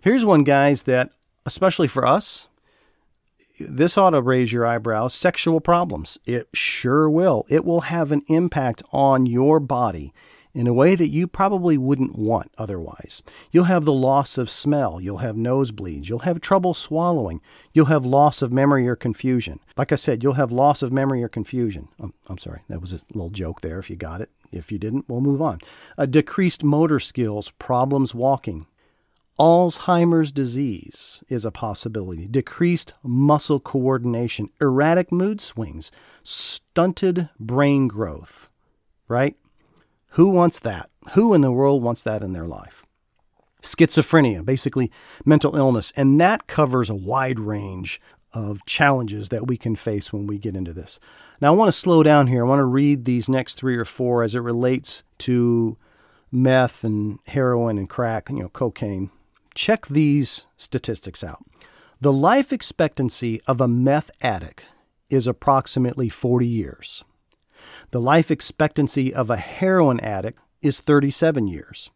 Here's 0.00 0.24
one, 0.24 0.44
guys, 0.44 0.84
that, 0.84 1.10
especially 1.44 1.88
for 1.88 2.06
us, 2.06 2.46
this 3.58 3.98
ought 3.98 4.10
to 4.10 4.22
raise 4.22 4.52
your 4.52 4.66
eyebrows. 4.66 5.12
Sexual 5.12 5.60
problems. 5.60 6.18
It 6.24 6.48
sure 6.54 7.10
will. 7.10 7.44
It 7.48 7.64
will 7.64 7.82
have 7.82 8.12
an 8.12 8.22
impact 8.28 8.82
on 8.92 9.26
your 9.26 9.60
body 9.60 10.12
in 10.54 10.66
a 10.66 10.72
way 10.72 10.94
that 10.94 11.08
you 11.08 11.26
probably 11.26 11.78
wouldn't 11.78 12.16
want 12.16 12.52
otherwise. 12.58 13.22
You'll 13.50 13.64
have 13.64 13.84
the 13.84 13.92
loss 13.92 14.36
of 14.36 14.50
smell, 14.50 15.00
you'll 15.00 15.18
have 15.18 15.36
nosebleeds, 15.36 16.08
you'll 16.08 16.20
have 16.20 16.40
trouble 16.40 16.74
swallowing, 16.74 17.40
you'll 17.72 17.86
have 17.86 18.04
loss 18.04 18.42
of 18.42 18.52
memory 18.52 18.86
or 18.86 18.96
confusion. 18.96 19.60
Like 19.76 19.92
I 19.92 19.96
said, 19.96 20.22
you'll 20.22 20.34
have 20.34 20.52
loss 20.52 20.82
of 20.82 20.92
memory 20.92 21.22
or 21.22 21.28
confusion. 21.28 21.88
I'm, 21.98 22.12
I'm 22.28 22.38
sorry, 22.38 22.62
that 22.68 22.80
was 22.80 22.92
a 22.92 23.00
little 23.14 23.30
joke 23.30 23.60
there 23.62 23.78
if 23.78 23.88
you 23.88 23.96
got 23.96 24.20
it. 24.20 24.30
If 24.50 24.70
you 24.70 24.78
didn't, 24.78 25.08
we'll 25.08 25.22
move 25.22 25.40
on. 25.40 25.60
A 25.96 26.06
decreased 26.06 26.62
motor 26.62 27.00
skills, 27.00 27.50
problems 27.52 28.14
walking. 28.14 28.66
Alzheimer's 29.38 30.30
disease 30.30 31.24
is 31.30 31.46
a 31.46 31.50
possibility. 31.50 32.28
Decreased 32.28 32.92
muscle 33.02 33.58
coordination, 33.58 34.50
erratic 34.60 35.10
mood 35.10 35.40
swings, 35.40 35.90
stunted 36.22 37.30
brain 37.40 37.88
growth, 37.88 38.50
right? 39.08 39.36
Who 40.12 40.28
wants 40.28 40.58
that? 40.60 40.90
Who 41.14 41.32
in 41.32 41.40
the 41.40 41.52
world 41.52 41.82
wants 41.82 42.02
that 42.02 42.22
in 42.22 42.34
their 42.34 42.46
life? 42.46 42.84
Schizophrenia, 43.62 44.44
basically 44.44 44.90
mental 45.24 45.56
illness, 45.56 45.90
and 45.96 46.20
that 46.20 46.46
covers 46.46 46.90
a 46.90 46.94
wide 46.94 47.38
range 47.38 48.00
of 48.34 48.64
challenges 48.66 49.30
that 49.30 49.46
we 49.46 49.56
can 49.56 49.74
face 49.74 50.12
when 50.12 50.26
we 50.26 50.38
get 50.38 50.54
into 50.54 50.74
this. 50.74 51.00
Now, 51.40 51.48
I 51.48 51.56
want 51.56 51.68
to 51.68 51.78
slow 51.78 52.02
down 52.02 52.26
here. 52.26 52.44
I 52.44 52.48
want 52.48 52.60
to 52.60 52.66
read 52.66 53.04
these 53.04 53.28
next 53.28 53.54
three 53.54 53.76
or 53.76 53.84
four 53.86 54.22
as 54.22 54.34
it 54.34 54.40
relates 54.40 55.02
to 55.18 55.78
meth 56.30 56.84
and 56.84 57.18
heroin 57.26 57.78
and 57.78 57.88
crack, 57.88 58.28
you 58.28 58.40
know, 58.40 58.48
cocaine. 58.48 59.10
Check 59.54 59.86
these 59.86 60.46
statistics 60.58 61.24
out. 61.24 61.44
The 62.00 62.12
life 62.12 62.52
expectancy 62.52 63.40
of 63.46 63.60
a 63.60 63.68
meth 63.68 64.10
addict 64.20 64.66
is 65.08 65.26
approximately 65.26 66.08
40 66.10 66.46
years. 66.46 67.04
The 67.92 68.00
life 68.00 68.30
expectancy 68.30 69.12
of 69.12 69.28
a 69.28 69.36
heroin 69.36 70.00
addict 70.00 70.38
is 70.62 70.80
37 70.80 71.46
years, 71.46 71.90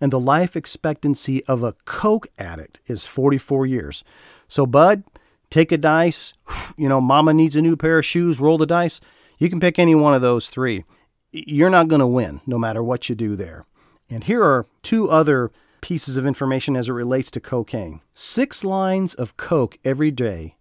and 0.00 0.12
the 0.12 0.18
life 0.18 0.56
expectancy 0.56 1.44
of 1.44 1.62
a 1.62 1.74
coke 1.84 2.26
addict 2.38 2.80
is 2.88 3.06
44 3.06 3.64
years. 3.64 4.02
So, 4.48 4.66
bud, 4.66 5.04
take 5.48 5.70
a 5.70 5.78
dice. 5.78 6.32
You 6.76 6.88
know, 6.88 7.00
mama 7.00 7.32
needs 7.32 7.54
a 7.54 7.62
new 7.62 7.76
pair 7.76 8.00
of 8.00 8.04
shoes, 8.04 8.40
roll 8.40 8.58
the 8.58 8.66
dice. 8.66 9.00
You 9.38 9.48
can 9.48 9.60
pick 9.60 9.78
any 9.78 9.94
one 9.94 10.12
of 10.12 10.22
those 10.22 10.50
three. 10.50 10.84
You're 11.30 11.70
not 11.70 11.86
going 11.86 12.00
to 12.00 12.06
win 12.06 12.40
no 12.44 12.58
matter 12.58 12.82
what 12.82 13.08
you 13.08 13.14
do 13.14 13.36
there. 13.36 13.64
And 14.10 14.24
here 14.24 14.42
are 14.42 14.66
two 14.82 15.08
other 15.08 15.52
pieces 15.80 16.16
of 16.16 16.26
information 16.26 16.74
as 16.74 16.88
it 16.88 16.92
relates 16.92 17.30
to 17.30 17.40
cocaine. 17.40 18.00
Six 18.10 18.64
lines 18.64 19.14
of 19.14 19.36
coke 19.36 19.78
every 19.84 20.10
day 20.10 20.56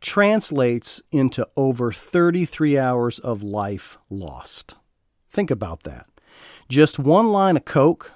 translates 0.00 1.02
into 1.12 1.46
over 1.56 1.92
33 1.92 2.78
hours 2.78 3.18
of 3.18 3.42
life 3.42 3.98
lost. 4.08 4.74
Think 5.28 5.50
about 5.50 5.82
that. 5.82 6.06
Just 6.68 6.98
one 6.98 7.30
line 7.30 7.56
of 7.56 7.64
Coke 7.64 8.12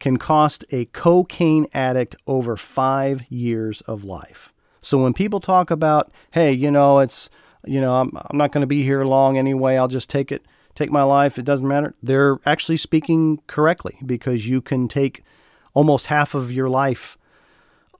can 0.00 0.16
cost 0.16 0.64
a 0.70 0.86
cocaine 0.86 1.66
addict 1.72 2.16
over 2.26 2.56
five 2.56 3.22
years 3.30 3.82
of 3.82 4.02
life. 4.02 4.52
So 4.80 5.00
when 5.00 5.12
people 5.12 5.38
talk 5.38 5.70
about, 5.70 6.10
hey, 6.32 6.52
you 6.52 6.70
know, 6.70 6.98
it's, 6.98 7.30
you 7.64 7.80
know, 7.80 8.00
I'm, 8.00 8.10
I'm 8.16 8.36
not 8.36 8.50
going 8.50 8.62
to 8.62 8.66
be 8.66 8.82
here 8.82 9.04
long 9.04 9.38
anyway, 9.38 9.76
I'll 9.76 9.88
just 9.88 10.10
take 10.10 10.32
it, 10.32 10.44
take 10.74 10.90
my 10.90 11.04
life, 11.04 11.38
it 11.38 11.44
doesn't 11.44 11.68
matter. 11.68 11.94
They're 12.02 12.38
actually 12.44 12.78
speaking 12.78 13.40
correctly 13.46 13.98
because 14.04 14.48
you 14.48 14.60
can 14.60 14.88
take 14.88 15.22
almost 15.72 16.06
half 16.06 16.34
of 16.34 16.50
your 16.50 16.68
life 16.68 17.16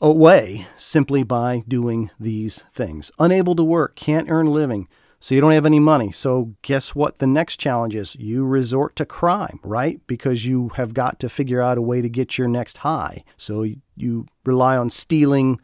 away 0.03 0.67
simply 0.77 1.23
by 1.23 1.63
doing 1.67 2.11
these 2.19 2.65
things. 2.73 3.11
Unable 3.19 3.55
to 3.55 3.65
work, 3.65 3.95
can't 3.95 4.31
earn 4.31 4.49
a 4.49 4.51
living, 4.51 4.89
so 5.21 5.35
you 5.37 5.41
don't 5.41 5.53
have 5.53 5.65
any 5.65 5.79
money. 5.79 6.11
So, 6.11 6.55
guess 6.63 6.97
what 6.97 7.19
the 7.19 7.29
next 7.29 7.59
challenge 7.59 7.95
is? 7.95 8.17
You 8.17 8.45
resort 8.45 8.97
to 8.97 9.07
crime, 9.07 9.61
right? 9.63 10.01
Because 10.09 10.45
you 10.45 10.71
have 10.71 10.93
got 10.93 11.21
to 11.21 11.29
figure 11.29 11.63
out 11.63 11.79
a 11.79 11.83
way 11.83 12.03
to 12.03 12.09
get 12.09 12.37
your 12.37 12.49
next 12.49 12.79
high. 12.79 13.23
So, 13.37 13.65
you 13.95 14.27
rely 14.45 14.77
on 14.77 14.91
stealing, 14.91 15.61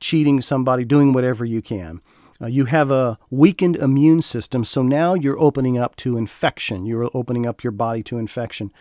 cheating 0.00 0.40
somebody, 0.40 0.84
doing 0.84 1.12
whatever 1.12 1.44
you 1.44 1.62
can. 1.62 2.00
Uh, 2.40 2.46
you 2.46 2.64
have 2.64 2.90
a 2.90 3.18
weakened 3.30 3.76
immune 3.76 4.22
system, 4.22 4.64
so 4.64 4.82
now 4.82 5.14
you're 5.14 5.38
opening 5.38 5.78
up 5.78 5.94
to 5.96 6.16
infection. 6.16 6.84
You're 6.84 7.08
opening 7.14 7.46
up 7.46 7.62
your 7.62 7.72
body 7.72 8.02
to 8.04 8.18
infection. 8.18 8.72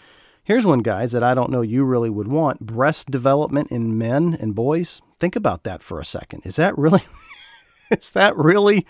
Here's 0.48 0.66
one, 0.66 0.80
guys, 0.80 1.12
that 1.12 1.24
I 1.24 1.34
don't 1.34 1.50
know 1.50 1.60
you 1.60 1.84
really 1.84 2.10
would 2.10 2.30
want 2.30 2.66
breast 2.66 3.12
development 3.12 3.70
in 3.70 3.98
men 3.98 4.38
and 4.40 4.56
boys. 4.56 5.02
Think 5.20 5.36
about 5.36 5.64
that 5.64 5.84
for 5.84 6.00
a 6.00 6.06
second. 6.06 6.44
Is 6.46 6.56
that 6.56 6.78
really, 6.78 7.04
is 7.92 8.12
that 8.12 8.34
really 8.38 8.88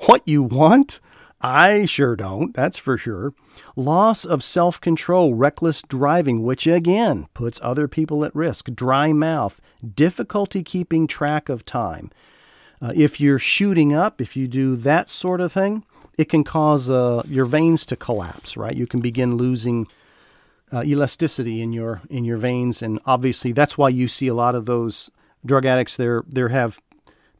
what 0.00 0.20
you 0.28 0.42
want? 0.42 1.00
I 1.40 1.86
sure 1.86 2.14
don't, 2.14 2.54
that's 2.54 2.76
for 2.76 2.98
sure. 2.98 3.32
Loss 3.74 4.26
of 4.26 4.44
self 4.44 4.78
control, 4.82 5.32
reckless 5.32 5.80
driving, 5.80 6.42
which 6.42 6.66
again 6.66 7.26
puts 7.32 7.58
other 7.62 7.88
people 7.88 8.22
at 8.22 8.36
risk, 8.36 8.74
dry 8.74 9.14
mouth, 9.14 9.62
difficulty 9.94 10.62
keeping 10.62 11.06
track 11.06 11.48
of 11.48 11.64
time. 11.64 12.10
Uh, 12.82 12.92
if 12.94 13.18
you're 13.18 13.38
shooting 13.38 13.94
up, 13.94 14.20
if 14.20 14.36
you 14.36 14.46
do 14.46 14.76
that 14.76 15.08
sort 15.08 15.40
of 15.40 15.52
thing, 15.52 15.86
it 16.18 16.28
can 16.28 16.44
cause 16.44 16.90
uh, 16.90 17.22
your 17.26 17.46
veins 17.46 17.86
to 17.86 17.96
collapse, 17.96 18.58
right? 18.58 18.76
You 18.76 18.86
can 18.86 19.00
begin 19.00 19.36
losing 19.36 19.86
uh, 20.72 20.82
elasticity 20.84 21.60
in 21.62 21.72
your 21.72 22.02
in 22.10 22.24
your 22.24 22.36
veins, 22.36 22.82
and 22.82 22.98
obviously 23.06 23.52
that's 23.52 23.78
why 23.78 23.88
you 23.88 24.08
see 24.08 24.28
a 24.28 24.34
lot 24.34 24.54
of 24.54 24.66
those 24.66 25.10
drug 25.44 25.64
addicts. 25.64 25.96
There 25.96 26.24
there 26.26 26.48
have 26.48 26.80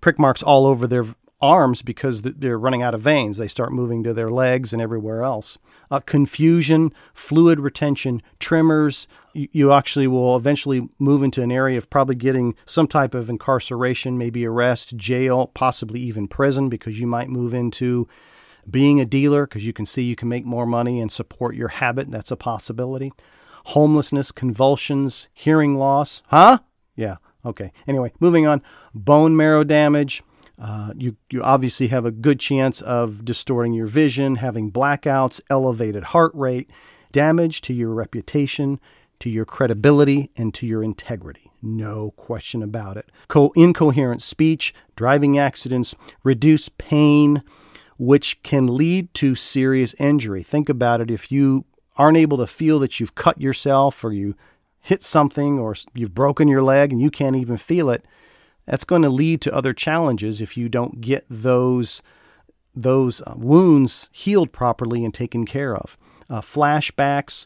prick 0.00 0.18
marks 0.18 0.42
all 0.42 0.66
over 0.66 0.86
their 0.86 1.04
arms 1.40 1.82
because 1.82 2.22
they're 2.22 2.58
running 2.58 2.82
out 2.82 2.94
of 2.94 3.00
veins. 3.00 3.38
They 3.38 3.48
start 3.48 3.72
moving 3.72 4.02
to 4.02 4.12
their 4.12 4.30
legs 4.30 4.72
and 4.72 4.82
everywhere 4.82 5.22
else. 5.22 5.58
Uh, 5.90 6.00
confusion, 6.00 6.92
fluid 7.14 7.60
retention, 7.60 8.22
tremors. 8.40 9.06
You, 9.32 9.48
you 9.52 9.72
actually 9.72 10.06
will 10.06 10.36
eventually 10.36 10.88
move 10.98 11.22
into 11.22 11.42
an 11.42 11.52
area 11.52 11.78
of 11.78 11.88
probably 11.88 12.16
getting 12.16 12.54
some 12.66 12.88
type 12.88 13.14
of 13.14 13.30
incarceration, 13.30 14.18
maybe 14.18 14.44
arrest, 14.44 14.96
jail, 14.96 15.46
possibly 15.46 16.00
even 16.00 16.28
prison, 16.28 16.68
because 16.68 16.98
you 16.98 17.06
might 17.06 17.28
move 17.28 17.54
into 17.54 18.08
being 18.70 19.00
a 19.00 19.04
dealer 19.04 19.46
because 19.46 19.66
you 19.66 19.72
can 19.72 19.86
see 19.86 20.02
you 20.02 20.16
can 20.16 20.28
make 20.28 20.44
more 20.44 20.66
money 20.66 21.00
and 21.00 21.10
support 21.10 21.54
your 21.54 21.68
habit. 21.68 22.10
That's 22.10 22.30
a 22.30 22.36
possibility. 22.36 23.12
Homelessness, 23.66 24.32
convulsions, 24.32 25.28
hearing 25.32 25.76
loss. 25.76 26.22
Huh? 26.28 26.58
Yeah. 26.96 27.16
Okay. 27.44 27.72
Anyway, 27.86 28.12
moving 28.20 28.46
on. 28.46 28.62
Bone 28.94 29.36
marrow 29.36 29.64
damage, 29.64 30.22
uh, 30.60 30.92
you, 30.96 31.16
you 31.30 31.42
obviously 31.42 31.88
have 31.88 32.04
a 32.04 32.10
good 32.10 32.40
chance 32.40 32.80
of 32.80 33.24
distorting 33.24 33.72
your 33.72 33.86
vision, 33.86 34.36
having 34.36 34.72
blackouts, 34.72 35.40
elevated 35.48 36.04
heart 36.04 36.32
rate, 36.34 36.68
damage 37.12 37.60
to 37.62 37.72
your 37.72 37.94
reputation, 37.94 38.80
to 39.20 39.30
your 39.30 39.44
credibility, 39.44 40.30
and 40.36 40.52
to 40.54 40.66
your 40.66 40.82
integrity. 40.82 41.50
No 41.62 42.12
question 42.12 42.62
about 42.62 42.96
it. 42.96 43.10
Co- 43.28 43.52
incoherent 43.56 44.22
speech, 44.22 44.74
driving 44.96 45.38
accidents, 45.38 45.94
reduce 46.22 46.68
pain, 46.68 47.42
which 47.98 48.42
can 48.42 48.76
lead 48.76 49.12
to 49.12 49.34
serious 49.34 49.94
injury. 49.94 50.42
Think 50.42 50.68
about 50.68 51.00
it. 51.00 51.10
If 51.10 51.30
you 51.30 51.64
aren't 51.96 52.16
able 52.16 52.38
to 52.38 52.46
feel 52.46 52.78
that 52.78 53.00
you've 53.00 53.16
cut 53.16 53.40
yourself 53.40 54.02
or 54.04 54.12
you 54.12 54.36
hit 54.80 55.02
something 55.02 55.58
or 55.58 55.74
you've 55.92 56.14
broken 56.14 56.48
your 56.48 56.62
leg 56.62 56.92
and 56.92 57.02
you 57.02 57.10
can't 57.10 57.36
even 57.36 57.56
feel 57.56 57.90
it, 57.90 58.04
that's 58.64 58.84
going 58.84 59.02
to 59.02 59.10
lead 59.10 59.40
to 59.42 59.54
other 59.54 59.72
challenges 59.72 60.40
if 60.40 60.56
you 60.56 60.68
don't 60.68 61.00
get 61.00 61.24
those 61.28 62.02
those 62.74 63.20
uh, 63.22 63.34
wounds 63.36 64.08
healed 64.12 64.52
properly 64.52 65.04
and 65.04 65.12
taken 65.12 65.44
care 65.44 65.74
of. 65.74 65.96
Uh, 66.30 66.40
flashbacks. 66.40 67.44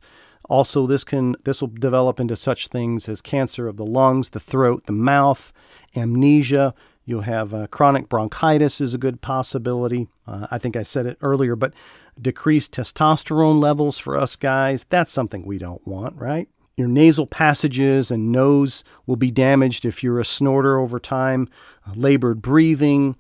Also, 0.50 0.87
this 0.87 1.04
can 1.04 1.35
this 1.44 1.62
will 1.62 1.68
develop 1.68 2.21
into 2.21 2.37
such 2.37 2.68
things 2.68 3.09
as 3.09 3.23
cancer 3.23 3.68
of 3.68 3.78
the 3.78 3.87
lungs, 3.87 4.30
the 4.30 4.40
throat, 4.40 4.85
the 4.85 4.92
mouth, 4.92 5.52
amnesia. 5.97 6.75
You'll 7.04 7.23
have 7.23 7.52
uh, 7.52 7.66
chronic 7.66 8.09
bronchitis 8.09 8.80
is 8.80 8.94
a 8.94 8.99
good 8.99 9.21
possibility. 9.21 10.09
Uh, 10.26 10.47
I 10.50 10.59
think 10.59 10.76
I 10.76 10.82
said 10.82 11.06
it 11.06 11.18
earlier, 11.21 11.56
but 11.56 11.75
decreased 12.21 12.73
testosterone 12.73 13.61
levels 13.61 13.99
for 13.99 14.16
us 14.16 14.37
guys, 14.37 14.85
that's 14.85 15.11
something 15.11 15.44
we 15.44 15.59
don't 15.59 15.87
want, 15.87 16.16
right? 16.16 16.49
Your 16.76 16.88
nasal 16.88 17.26
passages 17.26 18.11
and 18.11 18.32
nose 18.32 18.82
will 19.06 19.16
be 19.16 19.30
damaged 19.30 19.85
if 19.85 20.02
you're 20.02 20.21
a 20.21 20.25
snorter 20.25 20.78
over 20.78 20.99
time, 20.99 21.49
uh, 21.87 21.92
labored 21.94 22.40
breathing, 22.40 23.16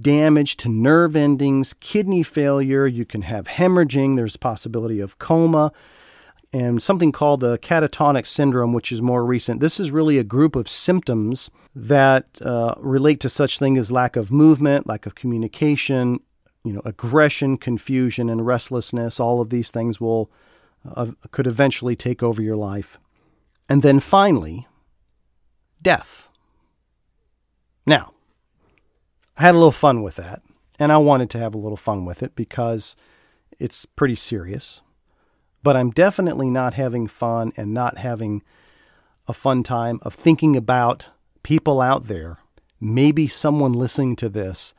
damage 0.00 0.56
to 0.58 0.70
nerve 0.70 1.14
endings, 1.14 1.74
kidney 1.74 2.22
failure. 2.22 2.86
You 2.86 3.04
can 3.04 3.22
have 3.22 3.46
hemorrhaging. 3.46 4.16
There's 4.16 4.36
possibility 4.36 5.00
of 5.00 5.18
coma 5.18 5.72
and 6.54 6.80
something 6.80 7.10
called 7.10 7.40
the 7.40 7.58
catatonic 7.58 8.28
syndrome, 8.28 8.72
which 8.72 8.92
is 8.92 9.02
more 9.02 9.24
recent. 9.26 9.58
This 9.58 9.80
is 9.80 9.90
really 9.90 10.18
a 10.18 10.24
group 10.24 10.54
of 10.54 10.68
symptoms 10.68 11.50
that 11.74 12.40
uh, 12.40 12.76
relate 12.78 13.18
to 13.20 13.28
such 13.28 13.58
things 13.58 13.76
as 13.80 13.90
lack 13.90 14.14
of 14.14 14.30
movement, 14.30 14.86
lack 14.86 15.04
of 15.04 15.16
communication, 15.16 16.20
you 16.62 16.72
know, 16.72 16.82
aggression, 16.84 17.58
confusion, 17.58 18.30
and 18.30 18.46
restlessness. 18.46 19.18
All 19.18 19.40
of 19.40 19.50
these 19.50 19.72
things 19.72 20.00
will 20.00 20.30
uh, 20.88 21.10
could 21.32 21.48
eventually 21.48 21.96
take 21.96 22.22
over 22.22 22.40
your 22.40 22.56
life. 22.56 22.98
And 23.68 23.82
then 23.82 23.98
finally, 23.98 24.68
death. 25.82 26.28
Now, 27.84 28.12
I 29.36 29.42
had 29.42 29.56
a 29.56 29.58
little 29.58 29.72
fun 29.72 30.04
with 30.04 30.14
that, 30.16 30.40
and 30.78 30.92
I 30.92 30.98
wanted 30.98 31.30
to 31.30 31.38
have 31.38 31.52
a 31.52 31.58
little 31.58 31.76
fun 31.76 32.04
with 32.04 32.22
it 32.22 32.36
because 32.36 32.94
it's 33.58 33.86
pretty 33.86 34.14
serious. 34.14 34.82
But 35.64 35.76
I'm 35.76 35.90
definitely 35.90 36.50
not 36.50 36.74
having 36.74 37.06
fun 37.06 37.52
and 37.56 37.72
not 37.72 37.96
having 37.96 38.42
a 39.26 39.32
fun 39.32 39.62
time 39.62 39.98
of 40.02 40.12
thinking 40.12 40.56
about 40.56 41.06
people 41.42 41.80
out 41.80 42.04
there, 42.04 42.36
maybe 42.80 43.26
someone 43.26 43.72
listening 43.72 44.14
to 44.16 44.28
this 44.28 44.74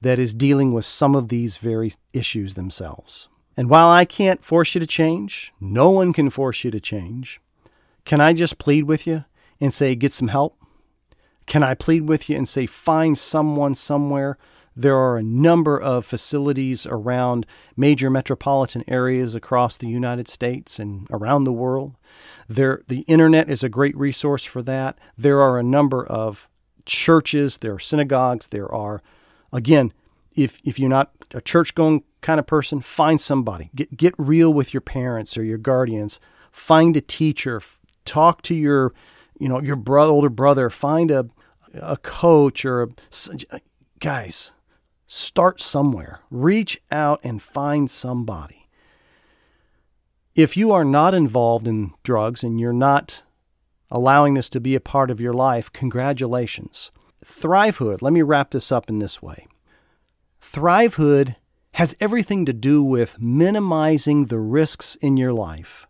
that 0.00 0.18
is 0.18 0.32
dealing 0.32 0.72
with 0.72 0.86
some 0.86 1.14
of 1.14 1.28
these 1.28 1.58
very 1.58 1.92
issues 2.14 2.54
themselves. 2.54 3.28
And 3.54 3.68
while 3.68 3.90
I 3.90 4.06
can't 4.06 4.42
force 4.42 4.74
you 4.74 4.80
to 4.80 4.86
change, 4.86 5.52
no 5.60 5.90
one 5.90 6.14
can 6.14 6.30
force 6.30 6.64
you 6.64 6.70
to 6.70 6.80
change. 6.80 7.38
Can 8.06 8.22
I 8.22 8.32
just 8.32 8.56
plead 8.56 8.84
with 8.84 9.06
you 9.06 9.26
and 9.60 9.74
say, 9.74 9.94
get 9.94 10.14
some 10.14 10.28
help? 10.28 10.56
Can 11.44 11.62
I 11.62 11.74
plead 11.74 12.08
with 12.08 12.30
you 12.30 12.38
and 12.38 12.48
say, 12.48 12.64
find 12.64 13.18
someone 13.18 13.74
somewhere? 13.74 14.38
There 14.76 14.96
are 14.96 15.16
a 15.16 15.22
number 15.22 15.78
of 15.78 16.04
facilities 16.04 16.86
around 16.86 17.46
major 17.76 18.08
metropolitan 18.10 18.84
areas 18.88 19.34
across 19.34 19.76
the 19.76 19.88
United 19.88 20.28
States 20.28 20.78
and 20.78 21.06
around 21.10 21.44
the 21.44 21.52
world. 21.52 21.96
There, 22.48 22.82
the 22.88 23.00
internet 23.02 23.50
is 23.50 23.62
a 23.62 23.68
great 23.68 23.96
resource 23.96 24.44
for 24.44 24.62
that. 24.62 24.98
There 25.18 25.40
are 25.40 25.58
a 25.58 25.62
number 25.62 26.06
of 26.06 26.48
churches, 26.86 27.58
there 27.58 27.74
are 27.74 27.78
synagogues, 27.78 28.48
there 28.48 28.72
are, 28.72 29.02
again, 29.52 29.92
if 30.36 30.60
if 30.64 30.78
you're 30.78 30.88
not 30.88 31.10
a 31.34 31.40
church 31.40 31.74
going 31.74 32.04
kind 32.20 32.38
of 32.38 32.46
person, 32.46 32.80
find 32.80 33.20
somebody. 33.20 33.70
Get 33.74 33.96
get 33.96 34.14
real 34.16 34.52
with 34.52 34.72
your 34.72 34.80
parents 34.80 35.36
or 35.36 35.42
your 35.42 35.58
guardians. 35.58 36.20
Find 36.50 36.96
a 36.96 37.00
teacher. 37.00 37.60
Talk 38.04 38.42
to 38.42 38.54
your 38.54 38.92
you 39.38 39.48
know 39.48 39.60
your 39.60 39.76
brother, 39.76 40.12
older 40.12 40.30
brother. 40.30 40.70
Find 40.70 41.10
a 41.10 41.26
a 41.74 41.96
coach 41.96 42.64
or 42.64 42.82
a 42.82 42.88
guys. 43.98 44.52
Start 45.12 45.60
somewhere. 45.60 46.20
Reach 46.30 46.80
out 46.92 47.18
and 47.24 47.42
find 47.42 47.90
somebody. 47.90 48.68
If 50.36 50.56
you 50.56 50.70
are 50.70 50.84
not 50.84 51.14
involved 51.14 51.66
in 51.66 51.94
drugs 52.04 52.44
and 52.44 52.60
you're 52.60 52.72
not 52.72 53.24
allowing 53.90 54.34
this 54.34 54.48
to 54.50 54.60
be 54.60 54.76
a 54.76 54.80
part 54.80 55.10
of 55.10 55.20
your 55.20 55.32
life, 55.32 55.72
congratulations. 55.72 56.92
Thrivehood, 57.24 58.02
let 58.02 58.12
me 58.12 58.22
wrap 58.22 58.52
this 58.52 58.70
up 58.70 58.88
in 58.88 59.00
this 59.00 59.20
way. 59.20 59.48
Thrivehood 60.40 61.34
has 61.72 61.96
everything 61.98 62.46
to 62.46 62.52
do 62.52 62.84
with 62.84 63.20
minimizing 63.20 64.26
the 64.26 64.38
risks 64.38 64.94
in 64.94 65.16
your 65.16 65.32
life 65.32 65.88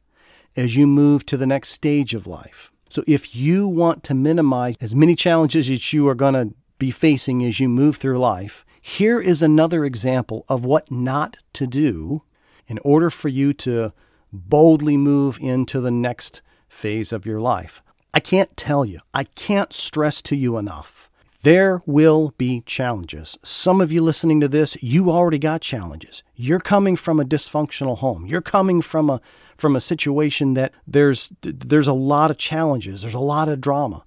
as 0.57 0.77
you 0.77 0.87
move 0.87 1.27
to 1.27 1.37
the 1.37 1.47
next 1.47 1.69
stage 1.73 2.15
of 2.15 2.27
life. 2.27 2.73
So, 2.89 3.05
if 3.07 3.37
you 3.37 3.69
want 3.69 4.03
to 4.05 4.15
minimize 4.15 4.77
as 4.81 4.95
many 4.95 5.15
challenges 5.15 5.69
as 5.69 5.93
you 5.93 6.09
are 6.09 6.15
going 6.15 6.33
to 6.33 6.55
be 6.79 6.91
facing 6.91 7.45
as 7.45 7.61
you 7.61 7.69
move 7.69 7.97
through 7.99 8.19
life, 8.19 8.65
here 8.81 9.21
is 9.21 9.43
another 9.43 9.85
example 9.85 10.45
of 10.49 10.65
what 10.65 10.91
not 10.91 11.39
to 11.55 11.67
do 11.67 12.23
in 12.67 12.79
order 12.85 13.11
for 13.11 13.29
you 13.29 13.53
to 13.53 13.93
boldly 14.33 14.97
move 14.97 15.39
into 15.41 15.81
the 15.81 15.91
next 15.91 16.41
phase 16.69 17.13
of 17.13 17.27
your 17.27 17.41
life. 17.41 17.83
I 18.15 18.21
can't 18.21 18.57
tell 18.57 18.85
you, 18.85 19.01
I 19.13 19.25
can't 19.25 19.73
stress 19.73 20.23
to 20.23 20.37
you 20.37 20.57
enough 20.57 21.11
there 21.43 21.81
will 21.87 22.35
be 22.37 22.61
challenges. 22.67 23.39
Some 23.43 23.81
of 23.81 23.91
you 23.91 24.03
listening 24.03 24.41
to 24.41 24.49
this, 24.49 24.81
you 24.83 25.11
already 25.11 25.39
got 25.39 25.63
challenges. 25.63 26.23
You're 26.35 26.61
coming 26.61 26.97
from 26.97 27.19
a 27.19 27.25
dysfunctional 27.25 27.99
home. 27.99 28.27
You're 28.27 28.43
coming 28.43 28.83
from 28.83 29.09
a 29.09 29.21
from 29.57 29.77
a 29.77 29.81
situation 29.81 30.55
that 30.55 30.73
there's 30.87 31.33
there's 31.43 31.87
a 31.87 31.93
lot 31.93 32.31
of 32.31 32.37
challenges. 32.37 33.03
There's 33.03 33.15
a 33.15 33.19
lot 33.19 33.49
of 33.49 33.61
drama. 33.61 34.05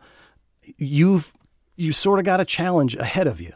You've 0.77 1.33
you 1.75 1.91
sort 1.91 2.19
of 2.19 2.25
got 2.25 2.39
a 2.39 2.45
challenge 2.45 2.95
ahead 2.95 3.27
of 3.27 3.41
you. 3.41 3.53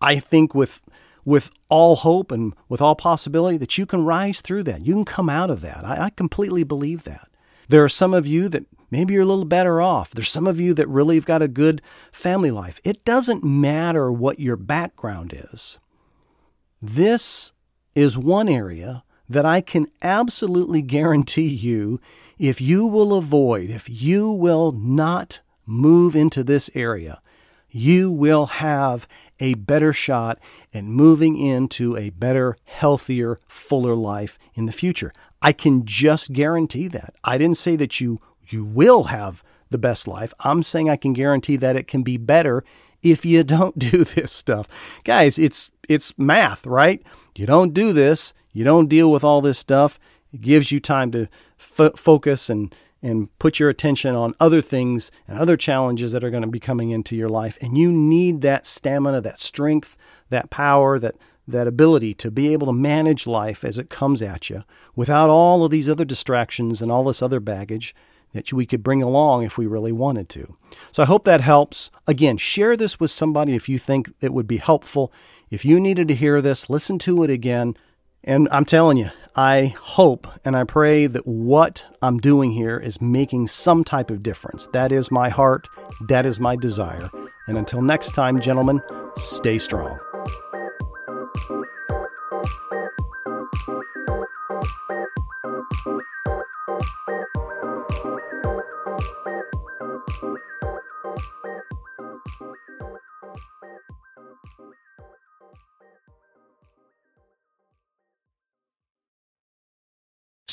I 0.00 0.18
think 0.18 0.54
with 0.54 0.80
with 1.24 1.50
all 1.68 1.96
hope 1.96 2.30
and 2.30 2.54
with 2.68 2.80
all 2.80 2.94
possibility 2.94 3.56
that 3.58 3.76
you 3.76 3.84
can 3.84 4.04
rise 4.04 4.40
through 4.40 4.62
that. 4.62 4.86
You 4.86 4.94
can 4.94 5.04
come 5.04 5.28
out 5.28 5.50
of 5.50 5.60
that. 5.60 5.84
I, 5.84 6.04
I 6.04 6.10
completely 6.10 6.62
believe 6.62 7.02
that. 7.02 7.28
There 7.68 7.82
are 7.82 7.88
some 7.88 8.14
of 8.14 8.28
you 8.28 8.48
that 8.50 8.64
maybe 8.92 9.14
you're 9.14 9.24
a 9.24 9.26
little 9.26 9.44
better 9.44 9.82
off. 9.82 10.10
There's 10.10 10.30
some 10.30 10.46
of 10.46 10.60
you 10.60 10.72
that 10.74 10.88
really 10.88 11.16
have 11.16 11.26
got 11.26 11.42
a 11.42 11.48
good 11.48 11.82
family 12.12 12.52
life. 12.52 12.80
It 12.84 13.04
doesn't 13.04 13.42
matter 13.42 14.12
what 14.12 14.38
your 14.38 14.54
background 14.56 15.34
is. 15.52 15.80
This 16.80 17.52
is 17.96 18.16
one 18.16 18.48
area 18.48 19.02
that 19.28 19.44
I 19.44 19.60
can 19.60 19.88
absolutely 20.02 20.82
guarantee 20.82 21.48
you 21.48 22.00
if 22.38 22.60
you 22.60 22.86
will 22.86 23.14
avoid, 23.14 23.70
if 23.70 23.88
you 23.90 24.30
will 24.30 24.70
not 24.70 25.40
move 25.64 26.14
into 26.14 26.44
this 26.44 26.70
area, 26.74 27.20
you 27.76 28.10
will 28.10 28.46
have 28.46 29.06
a 29.38 29.52
better 29.52 29.92
shot 29.92 30.38
at 30.72 30.84
moving 30.84 31.36
into 31.36 31.94
a 31.94 32.08
better, 32.08 32.56
healthier, 32.64 33.38
fuller 33.46 33.94
life 33.94 34.38
in 34.54 34.64
the 34.64 34.72
future. 34.72 35.12
I 35.42 35.52
can 35.52 35.84
just 35.84 36.32
guarantee 36.32 36.88
that. 36.88 37.14
I 37.22 37.36
didn't 37.36 37.58
say 37.58 37.76
that 37.76 38.00
you 38.00 38.20
you 38.48 38.64
will 38.64 39.04
have 39.04 39.44
the 39.68 39.76
best 39.76 40.08
life. 40.08 40.32
I'm 40.40 40.62
saying 40.62 40.88
I 40.88 40.96
can 40.96 41.12
guarantee 41.12 41.56
that 41.56 41.76
it 41.76 41.86
can 41.86 42.02
be 42.02 42.16
better 42.16 42.64
if 43.02 43.26
you 43.26 43.44
don't 43.56 43.78
do 43.78 44.04
this 44.04 44.32
stuff. 44.32 44.66
Guys, 45.04 45.38
it's 45.38 45.70
it's 45.86 46.18
math, 46.18 46.66
right? 46.66 47.02
You 47.36 47.44
don't 47.44 47.74
do 47.74 47.92
this, 47.92 48.32
you 48.52 48.64
don't 48.64 48.88
deal 48.88 49.10
with 49.12 49.22
all 49.22 49.42
this 49.42 49.58
stuff. 49.58 49.98
It 50.32 50.40
gives 50.40 50.72
you 50.72 50.80
time 50.80 51.10
to 51.12 51.28
f- 51.60 51.98
focus 51.98 52.48
and 52.48 52.74
and 53.06 53.36
put 53.38 53.58
your 53.60 53.68
attention 53.68 54.14
on 54.14 54.34
other 54.40 54.60
things 54.60 55.10
and 55.28 55.38
other 55.38 55.56
challenges 55.56 56.12
that 56.12 56.24
are 56.24 56.30
going 56.30 56.42
to 56.42 56.48
be 56.48 56.60
coming 56.60 56.90
into 56.90 57.14
your 57.14 57.28
life. 57.28 57.56
And 57.60 57.78
you 57.78 57.90
need 57.92 58.40
that 58.40 58.66
stamina, 58.66 59.20
that 59.20 59.38
strength, 59.38 59.96
that 60.30 60.50
power, 60.50 60.98
that 60.98 61.16
that 61.48 61.68
ability 61.68 62.12
to 62.12 62.28
be 62.28 62.52
able 62.52 62.66
to 62.66 62.72
manage 62.72 63.24
life 63.24 63.64
as 63.64 63.78
it 63.78 63.88
comes 63.88 64.20
at 64.20 64.50
you 64.50 64.64
without 64.96 65.30
all 65.30 65.64
of 65.64 65.70
these 65.70 65.88
other 65.88 66.04
distractions 66.04 66.82
and 66.82 66.90
all 66.90 67.04
this 67.04 67.22
other 67.22 67.38
baggage 67.38 67.94
that 68.32 68.52
we 68.52 68.66
could 68.66 68.82
bring 68.82 69.00
along 69.00 69.44
if 69.44 69.56
we 69.56 69.64
really 69.64 69.92
wanted 69.92 70.28
to. 70.28 70.56
So 70.90 71.04
I 71.04 71.06
hope 71.06 71.24
that 71.24 71.40
helps. 71.40 71.90
Again, 72.08 72.36
share 72.36 72.76
this 72.76 72.98
with 72.98 73.12
somebody 73.12 73.54
if 73.54 73.68
you 73.68 73.78
think 73.78 74.12
it 74.20 74.34
would 74.34 74.48
be 74.48 74.56
helpful. 74.56 75.12
If 75.48 75.64
you 75.64 75.78
needed 75.78 76.08
to 76.08 76.14
hear 76.14 76.42
this, 76.42 76.68
listen 76.68 76.98
to 77.00 77.22
it 77.22 77.30
again. 77.30 77.76
And 78.26 78.48
I'm 78.50 78.64
telling 78.64 78.96
you, 78.96 79.10
I 79.36 79.76
hope 79.80 80.26
and 80.44 80.56
I 80.56 80.64
pray 80.64 81.06
that 81.06 81.26
what 81.28 81.86
I'm 82.02 82.18
doing 82.18 82.50
here 82.50 82.76
is 82.76 83.00
making 83.00 83.46
some 83.46 83.84
type 83.84 84.10
of 84.10 84.22
difference. 84.22 84.66
That 84.72 84.90
is 84.90 85.12
my 85.12 85.28
heart. 85.28 85.68
That 86.08 86.26
is 86.26 86.40
my 86.40 86.56
desire. 86.56 87.08
And 87.46 87.56
until 87.56 87.82
next 87.82 88.16
time, 88.16 88.40
gentlemen, 88.40 88.82
stay 89.16 89.60
strong. 89.60 90.00